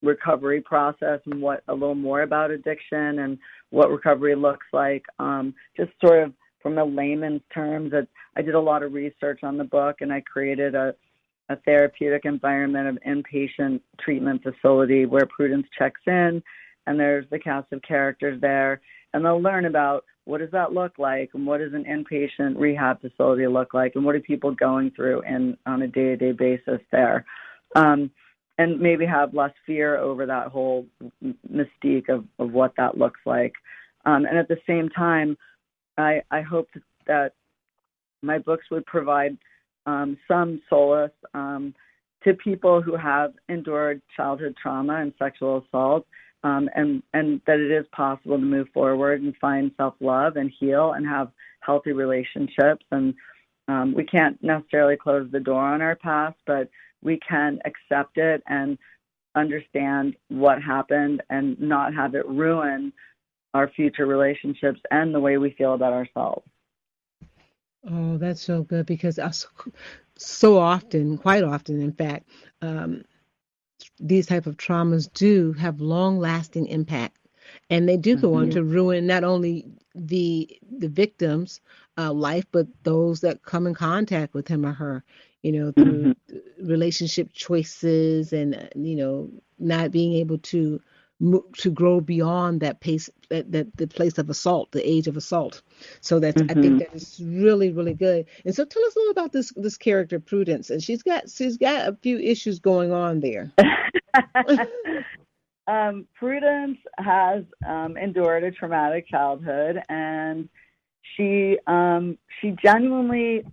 [0.01, 3.37] recovery process and what a little more about addiction and
[3.71, 5.03] what recovery looks like.
[5.19, 6.33] Um, just sort of
[6.65, 10.11] from a layman's terms, that I did a lot of research on the book and
[10.11, 10.95] I created a,
[11.47, 16.41] a therapeutic environment of inpatient treatment facility where Prudence checks in
[16.87, 18.81] and there's the cast of characters there
[19.13, 22.99] and they'll learn about what does that look like and what does an inpatient rehab
[22.99, 27.27] facility look like and what are people going through in on a day-to-day basis there.
[27.75, 28.09] Um,
[28.57, 30.87] and maybe have less fear over that whole
[31.23, 33.53] mystique of, of what that looks like.
[34.07, 35.37] Um, and at the same time
[35.97, 36.69] i, I hope
[37.07, 37.33] that
[38.21, 39.37] my books would provide
[39.85, 41.73] um, some solace um,
[42.23, 46.07] to people who have endured childhood trauma and sexual assault
[46.45, 50.51] um, and and that it is possible to move forward and find self love and
[50.59, 51.31] heal and have
[51.61, 52.85] healthy relationships.
[52.91, 53.15] And
[53.67, 56.69] um, we can't necessarily close the door on our past, but
[57.01, 58.77] we can accept it and
[59.33, 62.93] understand what happened and not have it ruin
[63.55, 66.45] our future relationships and the way we feel about ourselves.
[67.89, 69.17] Oh, that's so good because
[70.17, 72.27] so often, quite often, in fact,
[72.61, 73.05] um,
[73.97, 77.17] these type of traumas do have long lasting impact
[77.69, 78.41] and they do go mm-hmm.
[78.41, 81.61] on to ruin not only the the victim's
[81.97, 85.03] uh, life but those that come in contact with him or her
[85.43, 86.67] you know through mm-hmm.
[86.67, 90.81] relationship choices and you know not being able to
[91.21, 95.61] to grow beyond that pace that, that the place of assault the age of assault
[96.01, 96.51] so that's mm-hmm.
[96.51, 96.77] i think mm-hmm.
[96.79, 100.19] that is really really good and so tell us a little about this this character
[100.19, 103.49] prudence and she's got she's got a few issues going on there
[105.67, 110.49] um, prudence has um, endured a traumatic childhood and
[111.15, 113.43] she um, she genuinely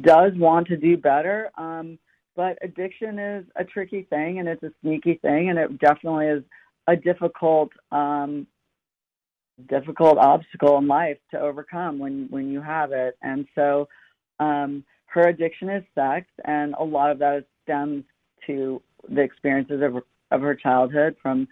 [0.00, 1.98] does want to do better um,
[2.36, 6.42] but addiction is a tricky thing and it's a sneaky thing and it definitely is
[6.86, 8.46] a difficult um
[9.68, 13.16] difficult obstacle in life to overcome when when you have it.
[13.22, 13.88] And so
[14.40, 18.04] um her addiction is sex and a lot of that stems
[18.46, 21.46] to the experiences of of her childhood from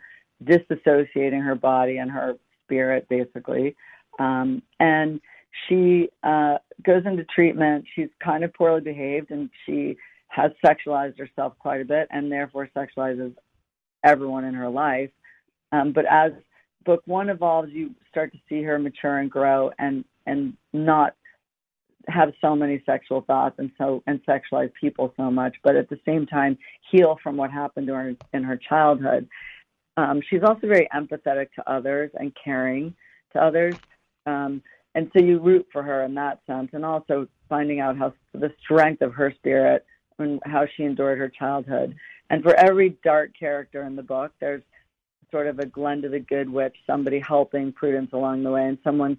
[0.45, 3.77] disassociating her body and her spirit basically.
[4.19, 5.21] Um and
[5.69, 7.85] she uh goes into treatment.
[7.95, 9.97] She's kind of poorly behaved and she
[10.33, 13.35] has sexualized herself quite a bit and therefore sexualizes
[14.03, 15.11] everyone in her life.
[15.73, 16.33] Um, but as
[16.87, 21.15] book one evolves, you start to see her mature and grow and and not
[22.09, 26.01] have so many sexual thoughts and so and sexualize people so much, but at the
[26.07, 26.57] same time
[26.91, 29.29] heal from what happened to her in her childhood.
[29.99, 32.95] Um, she's also very empathetic to others and caring
[33.35, 33.75] to others.
[34.25, 34.63] Um,
[34.95, 38.53] and so you root for her in that sense, and also finding out how the
[38.63, 39.85] strength of her spirit
[40.19, 41.95] and how she endured her childhood.
[42.31, 44.63] And for every dark character in the book, there's
[45.31, 49.19] sort of a Glenda the Good Witch, somebody helping Prudence along the way, and someone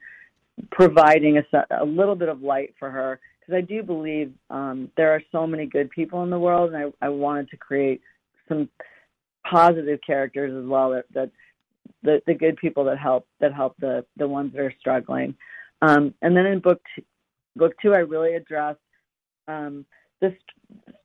[0.71, 1.43] providing a,
[1.81, 3.19] a little bit of light for her.
[3.39, 6.93] Because I do believe um, there are so many good people in the world, and
[7.01, 8.01] I, I wanted to create
[8.47, 8.69] some
[9.49, 11.29] positive characters as well that, that
[12.03, 15.35] the, the good people that help that help the the ones that are struggling.
[15.81, 17.03] Um, and then in book two,
[17.55, 18.77] book two, I really address
[19.47, 19.85] um,
[20.24, 20.34] this.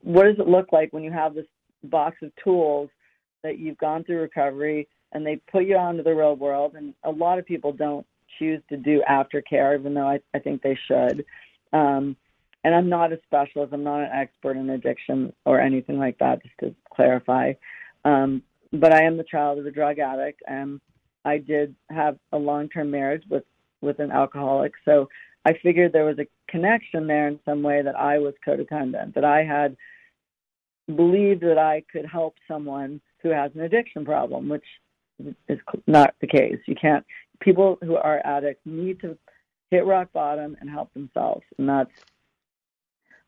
[0.03, 1.47] What does it look like when you have this
[1.85, 2.89] box of tools
[3.43, 6.75] that you've gone through recovery and they put you onto the real world?
[6.77, 8.07] And a lot of people don't
[8.39, 11.25] choose to do aftercare, even though I, I think they should.
[11.73, 12.16] Um,
[12.64, 13.73] and I'm not a specialist.
[13.73, 17.53] I'm not an expert in addiction or anything like that, just to clarify.
[18.05, 18.43] Um,
[18.73, 20.81] but I am the child of a drug addict, and
[21.25, 23.45] I did have a long-term marriage with
[23.81, 24.73] with an alcoholic.
[24.85, 25.09] So
[25.49, 29.24] I figured there was a connection there in some way that I was codependent, that
[29.24, 29.76] I had
[30.94, 34.64] believed that I could help someone who has an addiction problem, which
[35.49, 36.59] is not the case.
[36.66, 37.05] You can't.
[37.40, 39.16] People who are addicts need to
[39.70, 41.96] hit rock bottom and help themselves, and that's.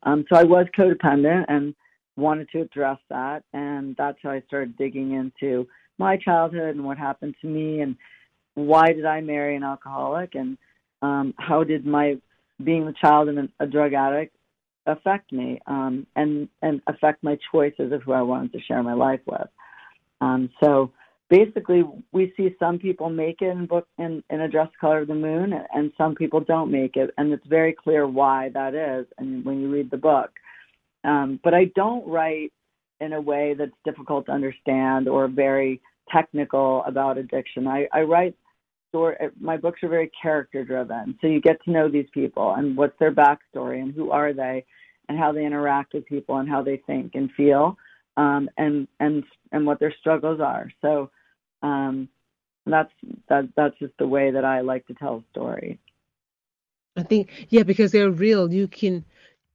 [0.03, 1.73] Um, so I was codependent and
[2.17, 5.67] wanted to address that, and that's how I started digging into
[5.97, 7.95] my childhood and what happened to me, and
[8.53, 10.57] why did I marry an alcoholic, and
[11.01, 12.17] um, how did my
[12.63, 14.35] being the child of a drug addict
[14.85, 18.93] affect me um, and and affect my choices of who I wanted to share my
[18.93, 19.47] life with.
[20.21, 20.91] Um, so
[21.29, 25.07] basically, we see some people make it in book in, in a dress Color of
[25.07, 29.07] the Moon, and some people don't make it, and it's very clear why that is.
[29.17, 30.31] And when you read the book,
[31.03, 32.51] um, but I don't write
[32.99, 35.81] in a way that's difficult to understand or very
[36.11, 37.67] technical about addiction.
[37.67, 38.35] I, I write
[38.91, 39.15] story.
[39.39, 42.97] My books are very character driven, so you get to know these people and what's
[42.99, 44.65] their backstory and who are they,
[45.09, 47.77] and how they interact with people and how they think and feel,
[48.17, 50.69] um, and and and what their struggles are.
[50.81, 51.09] So
[51.63, 52.09] um,
[52.65, 52.91] that's
[53.29, 55.79] that that's just the way that I like to tell a story.
[56.97, 58.51] I think yeah, because they're real.
[58.51, 59.05] You can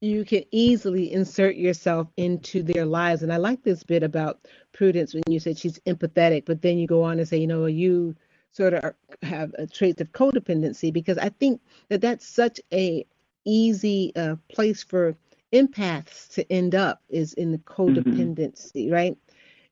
[0.01, 3.23] you can easily insert yourself into their lives.
[3.23, 6.87] And I like this bit about Prudence when you said she's empathetic, but then you
[6.87, 8.15] go on and say, you know, you
[8.53, 13.07] sort of are, have a traits of codependency because I think that that's such a
[13.45, 15.17] easy uh, place for
[15.53, 17.83] empaths to end up is in the mm-hmm.
[17.83, 18.93] codependency, mm-hmm.
[18.93, 19.17] right?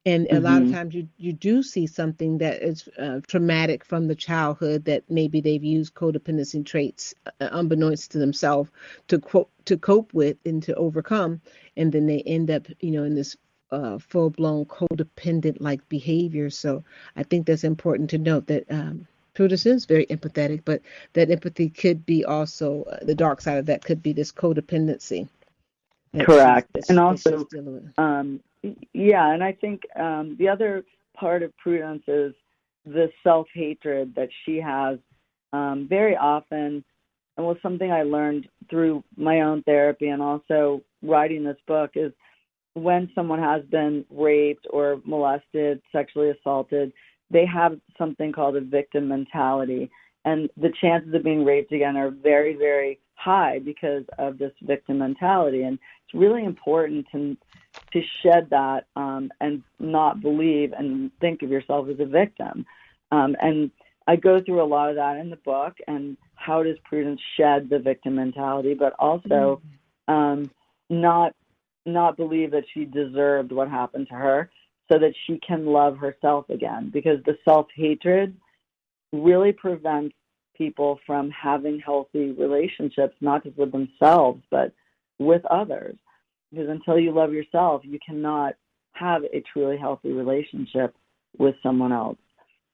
[0.06, 0.44] and a mm-hmm.
[0.44, 0.74] lot of mm-hmm.
[0.74, 5.40] times you you do see something that is uh, traumatic from the childhood that maybe
[5.40, 8.70] they've used codependency traits uh, unbeknownst to themselves
[9.08, 11.40] to quote to cope with and to overcome
[11.76, 13.36] and then they end up you know in this
[13.70, 16.82] uh, full-blown codependent like behavior so
[17.16, 20.80] i think that's important to note that um, Prudence is very empathetic, but
[21.12, 25.28] that empathy could be also uh, the dark side of that could be this codependency.
[26.20, 27.44] Correct, and also
[27.98, 28.40] um,
[28.92, 30.84] yeah, and I think um, the other
[31.16, 32.32] part of Prudence is
[32.86, 34.98] the self hatred that she has
[35.52, 36.84] um, very often,
[37.36, 42.12] and was something I learned through my own therapy and also writing this book is
[42.74, 46.92] when someone has been raped or molested, sexually assaulted,
[47.30, 49.90] they have something called a victim mentality.
[50.24, 54.98] And the chances of being raped again are very, very high because of this victim
[54.98, 55.62] mentality.
[55.62, 57.36] And it's really important to
[57.92, 62.64] to shed that um, and not believe and think of yourself as a victim.
[63.10, 63.70] Um, and
[64.06, 67.68] I go through a lot of that in the book and how does Prudence shed
[67.68, 69.60] the victim mentality, but also
[70.08, 70.12] mm-hmm.
[70.12, 70.50] um,
[70.88, 71.34] not
[71.86, 74.50] not believe that she deserved what happened to her,
[74.90, 76.90] so that she can love herself again.
[76.92, 78.36] Because the self hatred
[79.12, 80.14] really prevents
[80.56, 84.72] people from having healthy relationships, not just with themselves, but
[85.18, 85.96] with others
[86.54, 88.54] because until you love yourself, you cannot
[88.92, 90.94] have a truly healthy relationship
[91.36, 92.18] with someone else.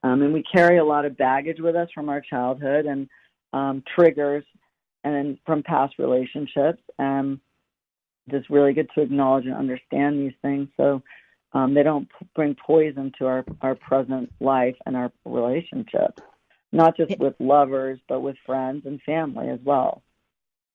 [0.03, 3.09] Um, and we carry a lot of baggage with us from our childhood and
[3.53, 4.45] um, triggers
[5.05, 6.83] and from past relationships.
[6.99, 7.41] And
[8.33, 11.03] it's really good to acknowledge and understand these things so
[11.53, 16.23] um, they don't p- bring poison to our, our present life and our relationships,
[16.73, 20.03] not just with lovers, but with friends and family as well.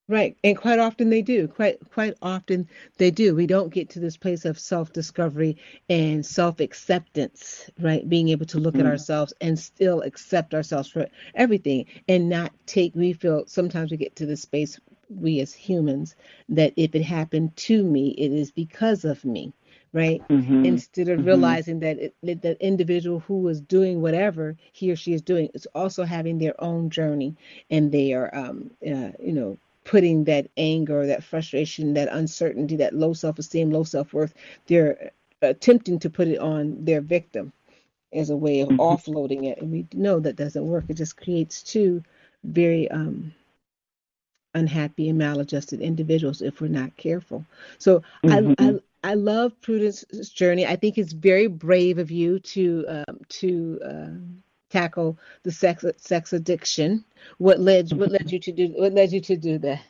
[0.08, 1.48] Right, and quite often they do.
[1.48, 3.34] Quite quite often they do.
[3.34, 5.58] We don't get to this place of self-discovery
[5.90, 8.08] and self-acceptance, right?
[8.08, 8.82] Being able to look mm.
[8.82, 13.98] at ourselves and still accept ourselves for everything and not take we feel sometimes we
[13.98, 14.80] get to this space
[15.10, 16.16] we as humans
[16.50, 19.54] that if it happened to me, it is because of me,
[19.94, 20.22] right?
[20.30, 20.66] Mm-hmm.
[20.66, 21.28] Instead of mm-hmm.
[21.28, 25.68] realizing that it, that individual who is doing whatever he or she is doing is
[25.76, 27.36] also having their own journey,
[27.70, 32.94] and they are, um, uh, you know, putting that anger, that frustration, that uncertainty, that
[32.94, 34.34] low self esteem, low self worth,
[34.68, 37.54] they're attempting to put it on their victim
[38.12, 38.80] as a way of mm-hmm.
[38.80, 39.62] offloading it.
[39.62, 40.86] And we know that doesn't work.
[40.90, 42.04] It just creates two
[42.44, 43.34] very um,
[44.56, 47.46] unhappy and maladjusted individuals if we're not careful.
[47.78, 48.54] So mm-hmm.
[48.60, 50.66] I, I I love Prudence's journey.
[50.66, 54.08] I think it's very brave of you to um, to uh,
[54.72, 57.06] tackle the sex sex addiction.
[57.38, 59.82] What led what led you to do what led you to do that?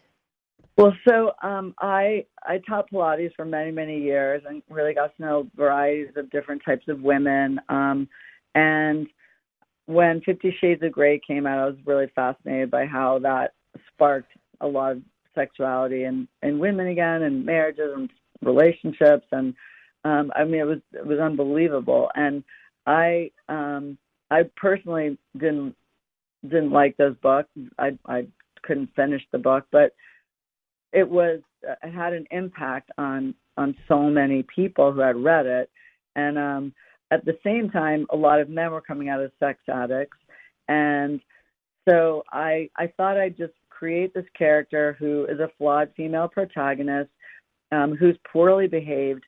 [0.78, 5.22] Well, so um, I I taught Pilates for many many years and really got to
[5.22, 7.61] know varieties of different types of women.
[7.70, 8.09] Um,
[8.53, 9.07] and
[9.86, 13.53] when Fifty Shades of Grey came out, I was really fascinated by how that
[13.93, 15.01] sparked a lot of
[15.33, 18.09] sexuality and in women again, and marriages and
[18.41, 19.53] relationships, and
[20.03, 22.09] um, I mean it was it was unbelievable.
[22.15, 22.43] And
[22.85, 23.97] I um,
[24.31, 25.75] I personally didn't
[26.43, 27.49] didn't like those books.
[27.77, 28.27] I I
[28.63, 29.93] couldn't finish the book, but
[30.93, 35.69] it was it had an impact on on so many people who had read it,
[36.15, 36.73] and um,
[37.11, 40.17] at the same time, a lot of men were coming out as sex addicts,
[40.67, 41.19] and
[41.87, 47.09] so I I thought I'd just create this character who is a flawed female protagonist,
[47.71, 49.23] um, who's poorly behaved.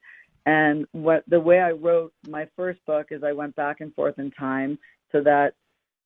[0.46, 4.18] And what the way I wrote my first book is I went back and forth
[4.18, 4.80] in time
[5.12, 5.54] so that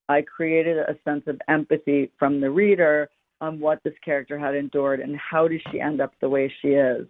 [0.10, 5.00] I created a sense of empathy from the reader on what this character had endured
[5.00, 7.08] and how did she end up the way she is.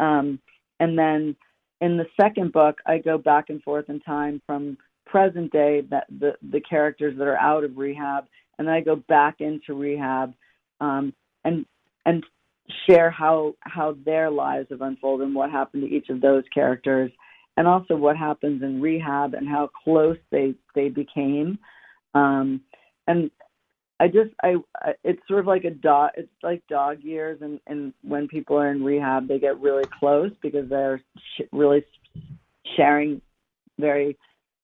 [0.00, 0.38] Um,
[0.80, 1.36] and then
[1.80, 6.06] in the second book, I go back and forth in time from present day that
[6.18, 8.24] the the characters that are out of rehab,
[8.58, 10.34] and then I go back into rehab,
[10.80, 11.12] um,
[11.44, 11.64] and
[12.04, 12.24] and
[12.88, 17.10] share how how their lives have unfolded and what happened to each of those characters,
[17.56, 21.58] and also what happens in rehab and how close they they became,
[22.14, 22.60] um,
[23.06, 23.30] and
[23.98, 27.60] I just I, I it's sort of like a dog it's like dog years and
[27.66, 31.02] and when people are in rehab they get really close because they're
[31.36, 31.84] sh- really
[32.76, 33.22] sharing
[33.78, 34.18] very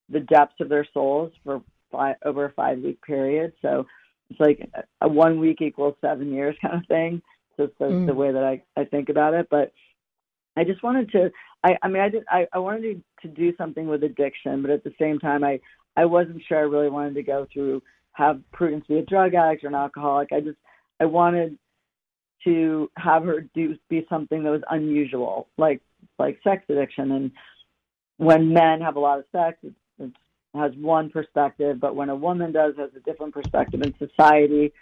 [0.08, 3.52] the depths of their souls for five, over a five week period.
[3.62, 3.86] So
[4.32, 4.70] it's like
[5.00, 7.22] a one week equals seven years kind of thing
[7.56, 8.06] so that's mm.
[8.06, 9.72] the way that I I think about it but
[10.56, 11.30] I just wanted to
[11.62, 14.70] I I mean I did I I wanted to, to do something with addiction but
[14.70, 15.60] at the same time I
[15.96, 19.64] I wasn't sure I really wanted to go through have Prudence be a drug addict
[19.64, 20.32] or an alcoholic.
[20.32, 20.58] I just
[21.00, 21.58] I wanted
[22.44, 25.80] to have her do be something that was unusual, like
[26.18, 27.12] like sex addiction.
[27.12, 27.30] And
[28.18, 29.74] when men have a lot of sex, it, it
[30.54, 34.72] has one perspective, but when a woman does, has a different perspective in society.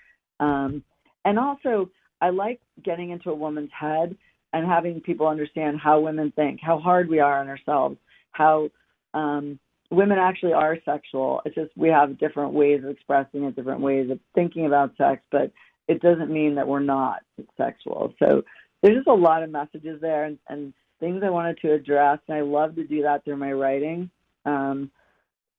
[0.41, 0.83] Um,
[1.25, 1.91] and also,
[2.21, 4.17] I like getting into a woman's head
[4.53, 7.97] and having people understand how women think, how hard we are on ourselves,
[8.33, 8.71] how
[9.15, 9.59] um,
[9.91, 11.41] women actually are sexual.
[11.45, 15.23] It's just we have different ways of expressing it, different ways of thinking about sex,
[15.31, 15.53] but
[15.89, 17.23] it doesn't mean that we're not
[17.57, 18.15] sexual.
[18.19, 18.43] So
[18.83, 22.37] there's just a lot of messages there and, and things I wanted to address, and
[22.37, 24.11] I love to do that through my writing.
[24.45, 24.91] Um,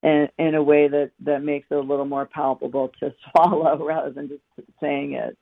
[0.03, 4.11] in, in a way that, that makes it a little more palpable to swallow rather
[4.11, 4.41] than just
[4.79, 5.37] saying it.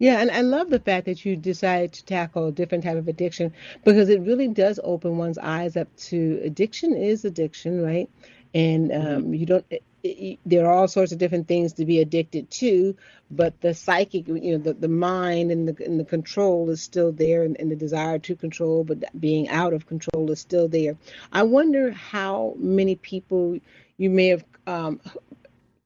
[0.00, 3.06] Yeah, and I love the fact that you decided to tackle a different type of
[3.06, 3.52] addiction
[3.84, 8.10] because it really does open one's eyes up to addiction is addiction, right?
[8.54, 9.34] And um, mm-hmm.
[9.34, 9.66] you don't.
[9.70, 12.94] It, it, there are all sorts of different things to be addicted to,
[13.30, 17.10] but the psychic, you know, the, the mind and the and the control is still
[17.10, 20.96] there, and, and the desire to control, but being out of control is still there.
[21.32, 23.58] I wonder how many people
[23.96, 25.00] you may have um,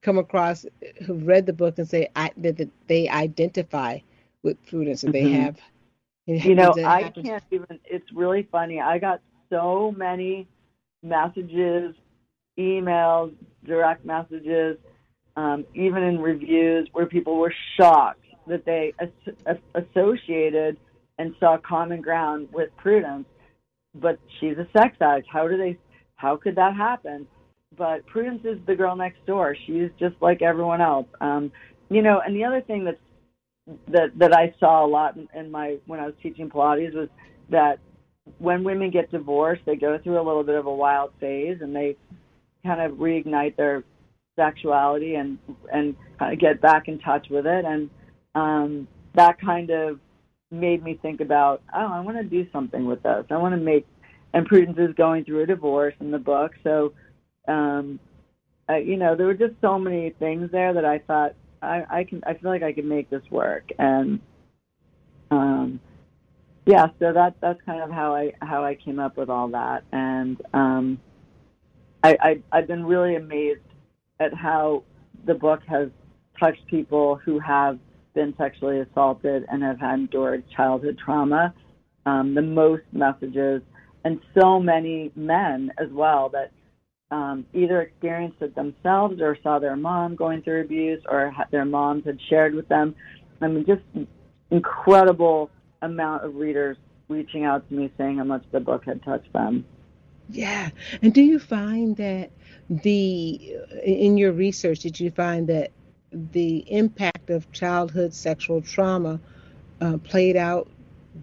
[0.01, 0.65] come across
[1.05, 3.99] who've read the book and say I, that, that they identify
[4.43, 5.25] with Prudence and mm-hmm.
[5.25, 5.59] they have.
[6.25, 7.79] You know, I can't even.
[7.85, 8.79] It's really funny.
[8.79, 10.47] I got so many
[11.01, 11.95] messages,
[12.59, 13.33] emails,
[13.65, 14.77] direct messages,
[15.35, 20.77] um, even in reviews where people were shocked that they as- associated
[21.17, 23.25] and saw common ground with Prudence,
[23.95, 25.27] but she's a sex addict.
[25.31, 25.77] How do they?
[26.15, 27.27] How could that happen?
[27.77, 29.55] but Prudence is the girl next door.
[29.65, 31.07] She's just like everyone else.
[31.21, 31.51] Um,
[31.89, 32.97] you know, and the other thing that's
[33.87, 37.09] that that I saw a lot in, in my when I was teaching Pilates was
[37.49, 37.79] that
[38.37, 41.75] when women get divorced, they go through a little bit of a wild phase, and
[41.75, 41.95] they
[42.63, 43.83] kind of reignite their
[44.35, 45.37] sexuality and
[45.71, 47.89] and kind of get back in touch with it, and
[48.35, 49.99] um, that kind of
[50.51, 53.25] made me think about, oh, I want to do something with this.
[53.29, 53.85] I want to make,
[54.33, 56.93] and Prudence is going through a divorce in the book, so
[57.47, 57.99] um,
[58.67, 62.03] I, you know, there were just so many things there that I thought I, I
[62.03, 62.21] can.
[62.25, 64.19] I feel like I can make this work, and
[65.31, 65.79] um,
[66.65, 66.87] yeah.
[66.99, 70.39] So that that's kind of how I how I came up with all that, and
[70.53, 70.99] um,
[72.03, 73.61] I, I I've been really amazed
[74.19, 74.83] at how
[75.25, 75.89] the book has
[76.39, 77.79] touched people who have
[78.13, 81.53] been sexually assaulted and have endured childhood trauma.
[82.05, 83.61] Um, the most messages,
[84.03, 86.51] and so many men as well that
[87.11, 92.05] um, either experienced it themselves or saw their mom going through abuse or their moms
[92.05, 92.95] had shared with them.
[93.41, 93.81] I mean, just
[94.51, 95.49] incredible
[95.81, 96.77] amount of readers
[97.07, 99.65] reaching out to me saying how much the book had touched them.
[100.29, 100.69] Yeah.
[101.01, 102.31] And do you find that
[102.69, 105.71] the in your research did you find that
[106.11, 109.19] the impact of childhood sexual trauma
[109.81, 110.69] uh, played out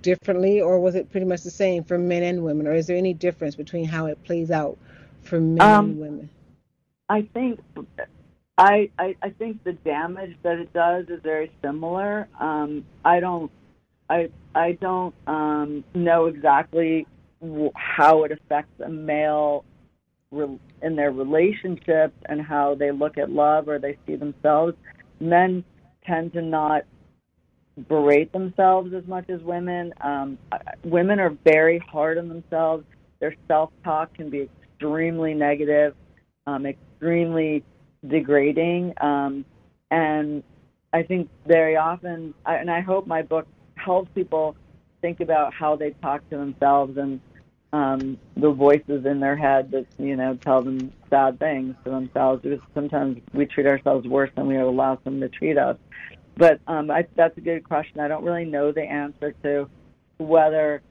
[0.02, 2.96] differently or was it pretty much the same for men and women or is there
[2.96, 4.76] any difference between how it plays out
[5.22, 6.30] for men um, and women?
[7.08, 7.60] I think
[8.58, 12.26] I, I I think the damage that it does is very similar.
[12.40, 13.52] Um, I don't
[14.10, 17.06] I I don't um, know exactly
[17.74, 19.64] how it affects a male
[20.32, 24.74] in their relationships and how they look at love or they see themselves.
[25.20, 25.64] Men
[26.04, 26.82] tend to not
[27.88, 29.92] berate themselves as much as women.
[30.00, 30.38] Um,
[30.84, 32.84] women are very hard on themselves.
[33.20, 35.94] Their self talk can be extremely negative,
[36.46, 37.64] um, extremely
[38.06, 38.94] degrading.
[39.00, 39.44] Um,
[39.90, 40.42] and
[40.92, 44.56] I think very often, and I hope my book helps people
[45.06, 47.20] think about how they talk to themselves and
[47.72, 52.42] um, the voices in their head that you know tell them sad things to themselves.
[52.42, 55.76] Because sometimes we treat ourselves worse than we allow them to treat us.
[56.36, 58.00] But um, I, that's a good question.
[58.00, 59.68] I don't really know the answer to
[60.18, 60.82] whether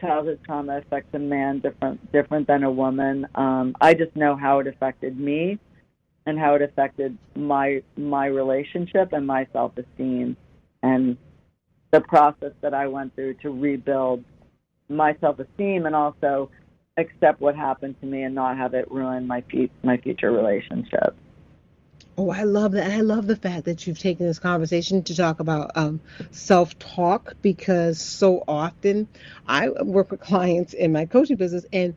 [0.00, 3.26] childhood trauma affects a man different different than a woman.
[3.34, 5.58] Um, I just know how it affected me
[6.24, 10.38] and how it affected my my relationship and my self esteem
[10.82, 11.18] and
[11.90, 14.24] the process that I went through to rebuild
[14.88, 16.50] my self esteem and also
[16.96, 19.42] accept what happened to me and not have it ruin my
[19.82, 21.14] my future relationship.
[22.18, 22.90] Oh, I love that.
[22.90, 27.34] I love the fact that you've taken this conversation to talk about um, self talk
[27.42, 29.06] because so often
[29.46, 31.94] I work with clients in my coaching business and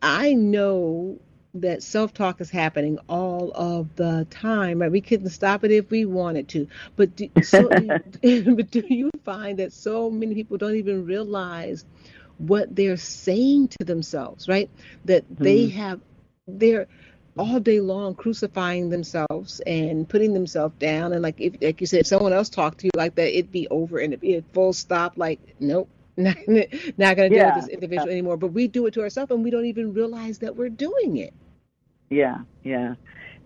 [0.00, 1.18] I know
[1.54, 4.90] that self talk is happening all of the time, right?
[4.90, 6.68] We couldn't stop it if we wanted to.
[6.96, 11.84] But do, so, but do you find that so many people don't even realize
[12.38, 14.70] what they're saying to themselves, right?
[15.06, 15.44] That mm-hmm.
[15.44, 16.00] they have,
[16.46, 16.86] they're
[17.36, 21.12] all day long crucifying themselves and putting themselves down.
[21.12, 23.52] And like if, like you said, if someone else talked to you like that, it'd
[23.52, 25.14] be over and it'd be a full stop.
[25.16, 25.88] Like, nope,
[26.22, 26.36] not,
[26.96, 28.12] not going to deal with this individual yeah.
[28.12, 28.36] anymore.
[28.36, 31.32] But we do it to ourselves and we don't even realize that we're doing it.
[32.10, 32.94] Yeah, yeah.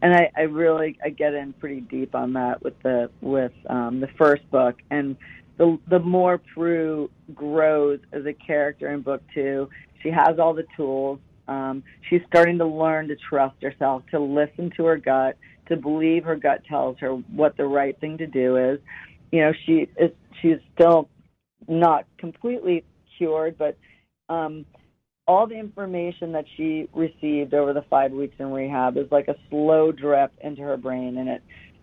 [0.01, 4.01] And I, I really I get in pretty deep on that with the with um,
[4.01, 5.17] the first book and
[5.59, 9.69] the the more Prue grows as a character in book two,
[10.03, 11.21] she has all the tools.
[11.47, 15.37] Um, she's starting to learn to trust herself, to listen to her gut,
[15.69, 18.81] to believe her gut tells her what the right thing to do is.
[19.31, 20.11] You know, she is
[20.41, 21.09] she's still
[21.69, 22.85] not completely
[23.17, 23.77] cured, but
[24.29, 24.65] um,
[25.27, 29.37] all the information that she received over the five weeks in rehab is like a
[29.51, 31.43] slow drip into her brain, and it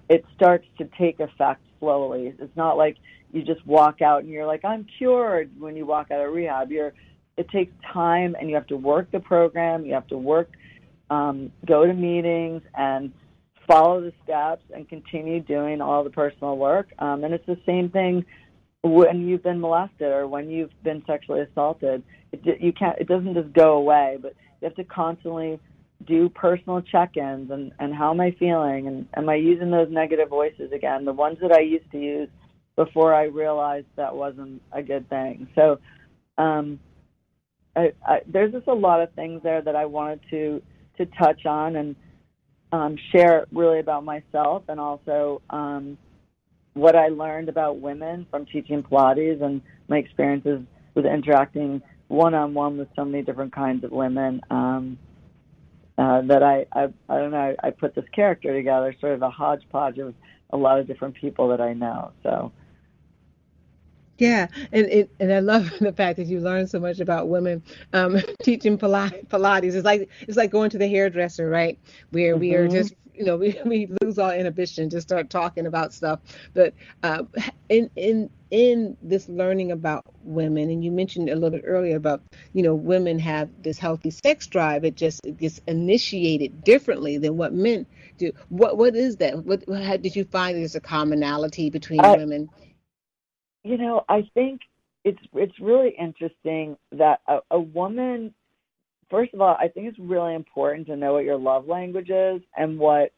[0.10, 2.34] it starts to take effect slowly.
[2.40, 2.98] It's not like
[3.32, 6.72] you just walk out and you're like I'm cured when you walk out of rehab.
[6.72, 6.94] You're
[7.38, 9.86] it takes time, and you have to work the program.
[9.86, 10.50] You have to work,
[11.10, 13.14] um, go to meetings, and
[13.66, 16.90] follow the steps, and continue doing all the personal work.
[17.00, 18.26] Um, and it's the same thing
[18.82, 23.34] when you've been molested or when you've been sexually assaulted it, you can't it doesn't
[23.34, 25.60] just go away but you have to constantly
[26.06, 28.88] do personal check-ins and and how am i feeling?
[28.88, 31.04] And am i using those negative voices again?
[31.04, 32.30] The ones that i used to use
[32.76, 35.48] before i realized that wasn't a good thing.
[35.56, 35.80] So
[36.38, 36.80] um
[37.76, 40.62] I, I, there's just a lot of things there that i wanted to
[40.98, 41.96] to touch on and
[42.72, 45.98] um, share really about myself and also um,
[46.74, 50.62] what I learned about women from teaching Pilates and my experiences
[50.94, 54.42] with interacting one on one with so many different kinds of women.
[54.50, 54.98] Um,
[55.98, 59.22] uh, that I, I I don't know I, I put this character together, sort of
[59.22, 60.16] a hodgepodge of
[60.52, 62.12] a lot of different people that I know.
[62.24, 62.54] So
[64.18, 67.64] yeah, and it, and I love the fact that you learn so much about women
[67.94, 69.74] um, teaching Pilates.
[69.76, 71.80] It's like it's like going to the hairdresser, right?
[72.12, 72.40] Where mm-hmm.
[72.40, 72.76] we are mm-hmm.
[72.76, 76.22] just you know we, we lose all inhibition just start talking about stuff.
[76.54, 77.24] But uh,
[77.68, 82.22] in in in this learning about women and you mentioned a little bit earlier about
[82.54, 87.38] you know women have this healthy sex drive it just it gets initiated differently than
[87.38, 87.86] what men
[88.18, 88.32] do.
[88.48, 89.46] What what is that?
[89.46, 92.50] What how, did you find there's a commonality between I, women?
[93.64, 94.62] You know i think
[95.04, 98.34] it's it's really interesting that a, a woman
[99.10, 102.42] first of all, I think it's really important to know what your love language is
[102.58, 103.12] and what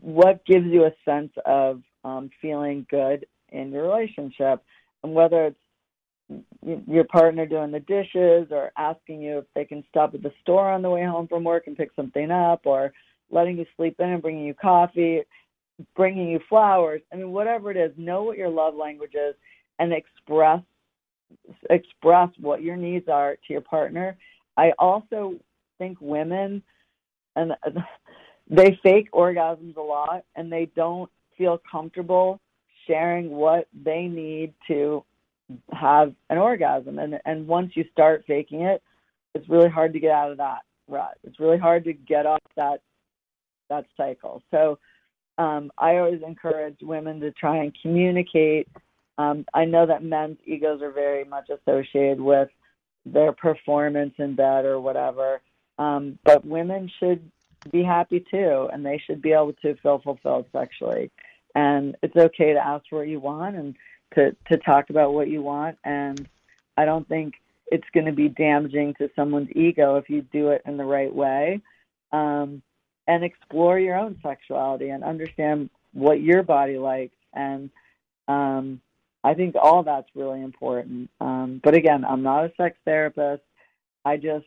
[0.00, 4.62] what gives you a sense of um, feeling good in your relationship,
[5.02, 6.44] and whether it's
[6.86, 10.70] your partner doing the dishes or asking you if they can stop at the store
[10.70, 12.92] on the way home from work and pick something up or
[13.30, 15.22] letting you sleep in and bringing you coffee
[15.96, 19.34] bringing you flowers i mean whatever it is know what your love language is
[19.80, 20.60] and express
[21.70, 24.16] express what your needs are to your partner.
[24.56, 25.34] I also
[25.78, 26.62] think women
[27.36, 27.52] and
[28.50, 32.40] they fake orgasms a lot and they don't feel comfortable
[32.86, 35.04] sharing what they need to
[35.72, 36.98] have an orgasm.
[36.98, 38.82] And and once you start faking it
[39.34, 41.18] it's really hard to get out of that rut.
[41.24, 42.80] It's really hard to get off that
[43.68, 44.42] that cycle.
[44.50, 44.78] So
[45.38, 48.68] um, I always encourage women to try and communicate.
[49.16, 52.48] Um, I know that men's egos are very much associated with
[53.04, 55.40] their performance in bed or whatever,
[55.78, 57.30] um, but women should
[57.70, 61.10] be happy too, and they should be able to feel fulfilled sexually.
[61.54, 63.74] And it's okay to ask for what you want and
[64.14, 65.78] to to talk about what you want.
[65.84, 66.28] And
[66.76, 67.34] I don't think
[67.66, 71.14] it's going to be damaging to someone's ego if you do it in the right
[71.14, 71.60] way.
[72.12, 72.62] Um,
[73.06, 77.70] and explore your own sexuality and understand what your body likes and
[78.28, 78.80] um
[79.24, 83.42] i think all that's really important um but again i'm not a sex therapist
[84.04, 84.46] i just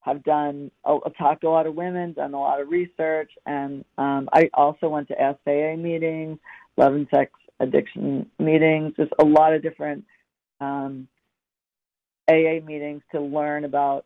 [0.00, 3.84] have done i've talked to a lot of women done a lot of research and
[3.98, 5.14] um i also went to
[5.44, 6.38] saa meetings
[6.76, 10.04] love and sex addiction meetings just a lot of different
[10.60, 11.06] um
[12.30, 14.04] aa meetings to learn about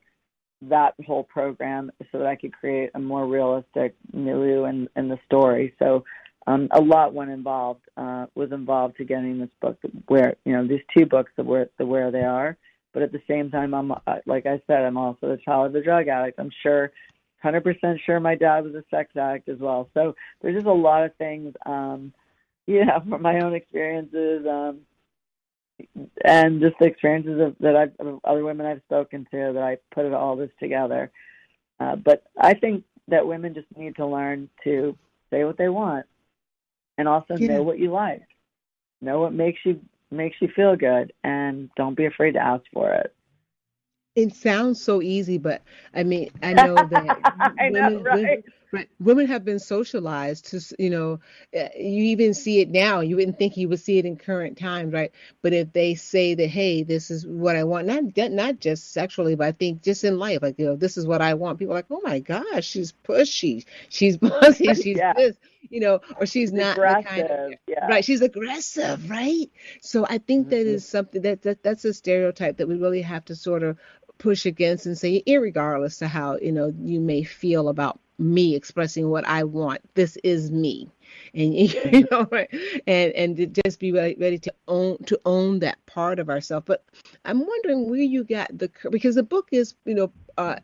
[0.69, 5.19] that whole program so that I could create a more realistic milieu in, in the
[5.27, 5.75] story.
[5.79, 6.05] So
[6.47, 9.79] um, a lot went involved uh, was involved to getting this book
[10.09, 12.57] where you know these two books that were the where they are.
[12.93, 15.75] But at the same time, I'm uh, like I said, I'm also the child of
[15.75, 16.39] a drug addict.
[16.39, 16.93] I'm sure,
[17.43, 19.89] 100% sure my dad was a sex addict as well.
[19.95, 22.13] So there's just a lot of things, um,
[22.67, 24.47] you know, from my own experiences.
[24.47, 24.81] Um,
[26.25, 29.79] and just the experiences of, that I've of other women I've spoken to that I
[29.93, 31.11] put it all this together.
[31.81, 34.97] Uh, but I think that women just need to learn to
[35.31, 36.07] say what they want,
[36.99, 37.49] and also yeah.
[37.49, 38.23] know what you like,
[39.01, 39.81] know what makes you
[40.11, 43.15] makes you feel good, and don't be afraid to ask for it.
[44.17, 45.63] It sounds so easy, but
[45.95, 47.19] I mean, I know that
[47.59, 48.17] I women, know, right?
[48.17, 48.43] Women,
[48.75, 51.21] right, women have been socialized to, you know,
[51.53, 53.01] eh, you even see it now.
[53.01, 55.13] You wouldn't think you would see it in current times, right?
[55.43, 59.37] But if they say that, hey, this is what I want, not not just sexually,
[59.37, 61.59] but I think just in life, like, you know, this is what I want.
[61.59, 65.13] People are like, oh my gosh, she's pushy, she's bossy, she's yeah.
[65.13, 65.37] this,
[65.71, 67.87] you know, or she's not aggressive, kind of, yeah.
[67.87, 68.05] right?
[68.05, 69.51] She's aggressive, right?
[69.81, 70.51] So I think mm-hmm.
[70.51, 73.79] that is something that, that that's a stereotype that we really have to sort of
[74.19, 79.11] push against and say, regardless to how you know you may feel about me expressing
[79.11, 80.89] what I want, this is me,
[81.35, 81.55] and
[81.93, 82.29] you know,
[82.87, 86.65] and and to just be ready, to own to own that part of ourselves.
[86.67, 86.85] But
[87.25, 90.57] I'm wondering where you got the because the book is you know uh,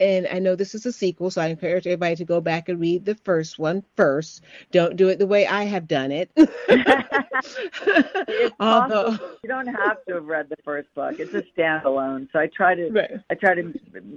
[0.00, 2.80] and I know this is a sequel, so I encourage everybody to go back and
[2.80, 4.42] read the first one first.
[4.72, 6.30] Don't do it the way I have done it.
[8.60, 12.28] Although you don't have to have read the first book; it's a standalone.
[12.32, 13.10] So I try to, right.
[13.30, 13.72] I try to,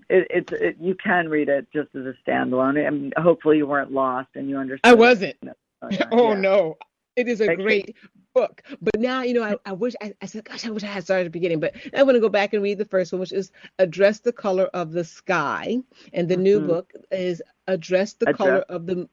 [0.10, 2.88] it, it's it, you can read it just as a standalone.
[2.88, 4.90] and hopefully you weren't lost and you understood.
[4.90, 5.36] I wasn't.
[5.82, 6.36] oh yeah.
[6.36, 6.78] no,
[7.16, 7.96] it is a great
[8.34, 8.64] book.
[8.82, 11.04] But now, you know, I, I wish I, I, said, gosh, I wish I had
[11.04, 11.60] started at the beginning.
[11.60, 14.20] But I want to go back and read the first one, which is A Dress
[14.20, 15.78] the Color of the Sky.
[16.14, 16.44] And the mm-hmm.
[16.44, 18.38] new book is A Dress the A Dress.
[18.38, 19.10] Color of the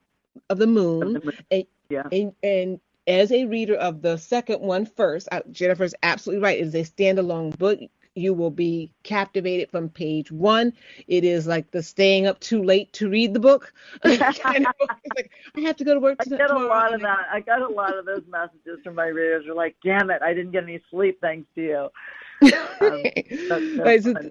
[0.49, 1.15] of the Moon.
[1.15, 1.37] Of the moon.
[1.51, 2.03] And, yeah.
[2.11, 6.59] And, and as a reader of the second one first, Jennifer's absolutely right.
[6.59, 7.79] It is a standalone book
[8.19, 10.73] you will be captivated from page one.
[11.07, 13.73] It is like the staying up too late to read the book.
[14.03, 14.91] kind of book.
[15.15, 16.17] Like, I have to go to work.
[16.19, 17.27] I get a lot of that.
[17.31, 19.47] I got a lot of those messages from my readers.
[19.47, 21.89] Are like, "Damn it, I didn't get any sleep thanks to you."
[22.81, 23.03] Um,
[23.49, 24.29] that's, that's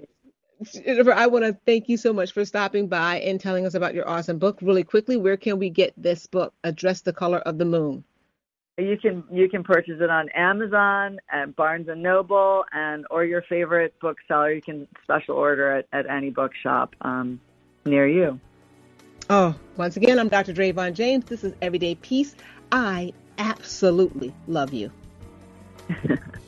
[0.72, 3.94] Jennifer, I want to thank you so much for stopping by and telling us about
[3.94, 4.58] your awesome book.
[4.60, 8.04] Really quickly, where can we get this book, A Dress the Color of the Moon?
[8.78, 13.42] You can you can purchase it on Amazon and Barnes and Noble and or your
[13.42, 14.52] favorite bookseller.
[14.52, 17.40] You can special order it at any bookshop um,
[17.84, 18.38] near you.
[19.28, 20.54] Oh, once again, I'm Dr.
[20.54, 21.24] Dravon James.
[21.24, 22.36] This is Everyday Peace.
[22.70, 24.92] I absolutely love you.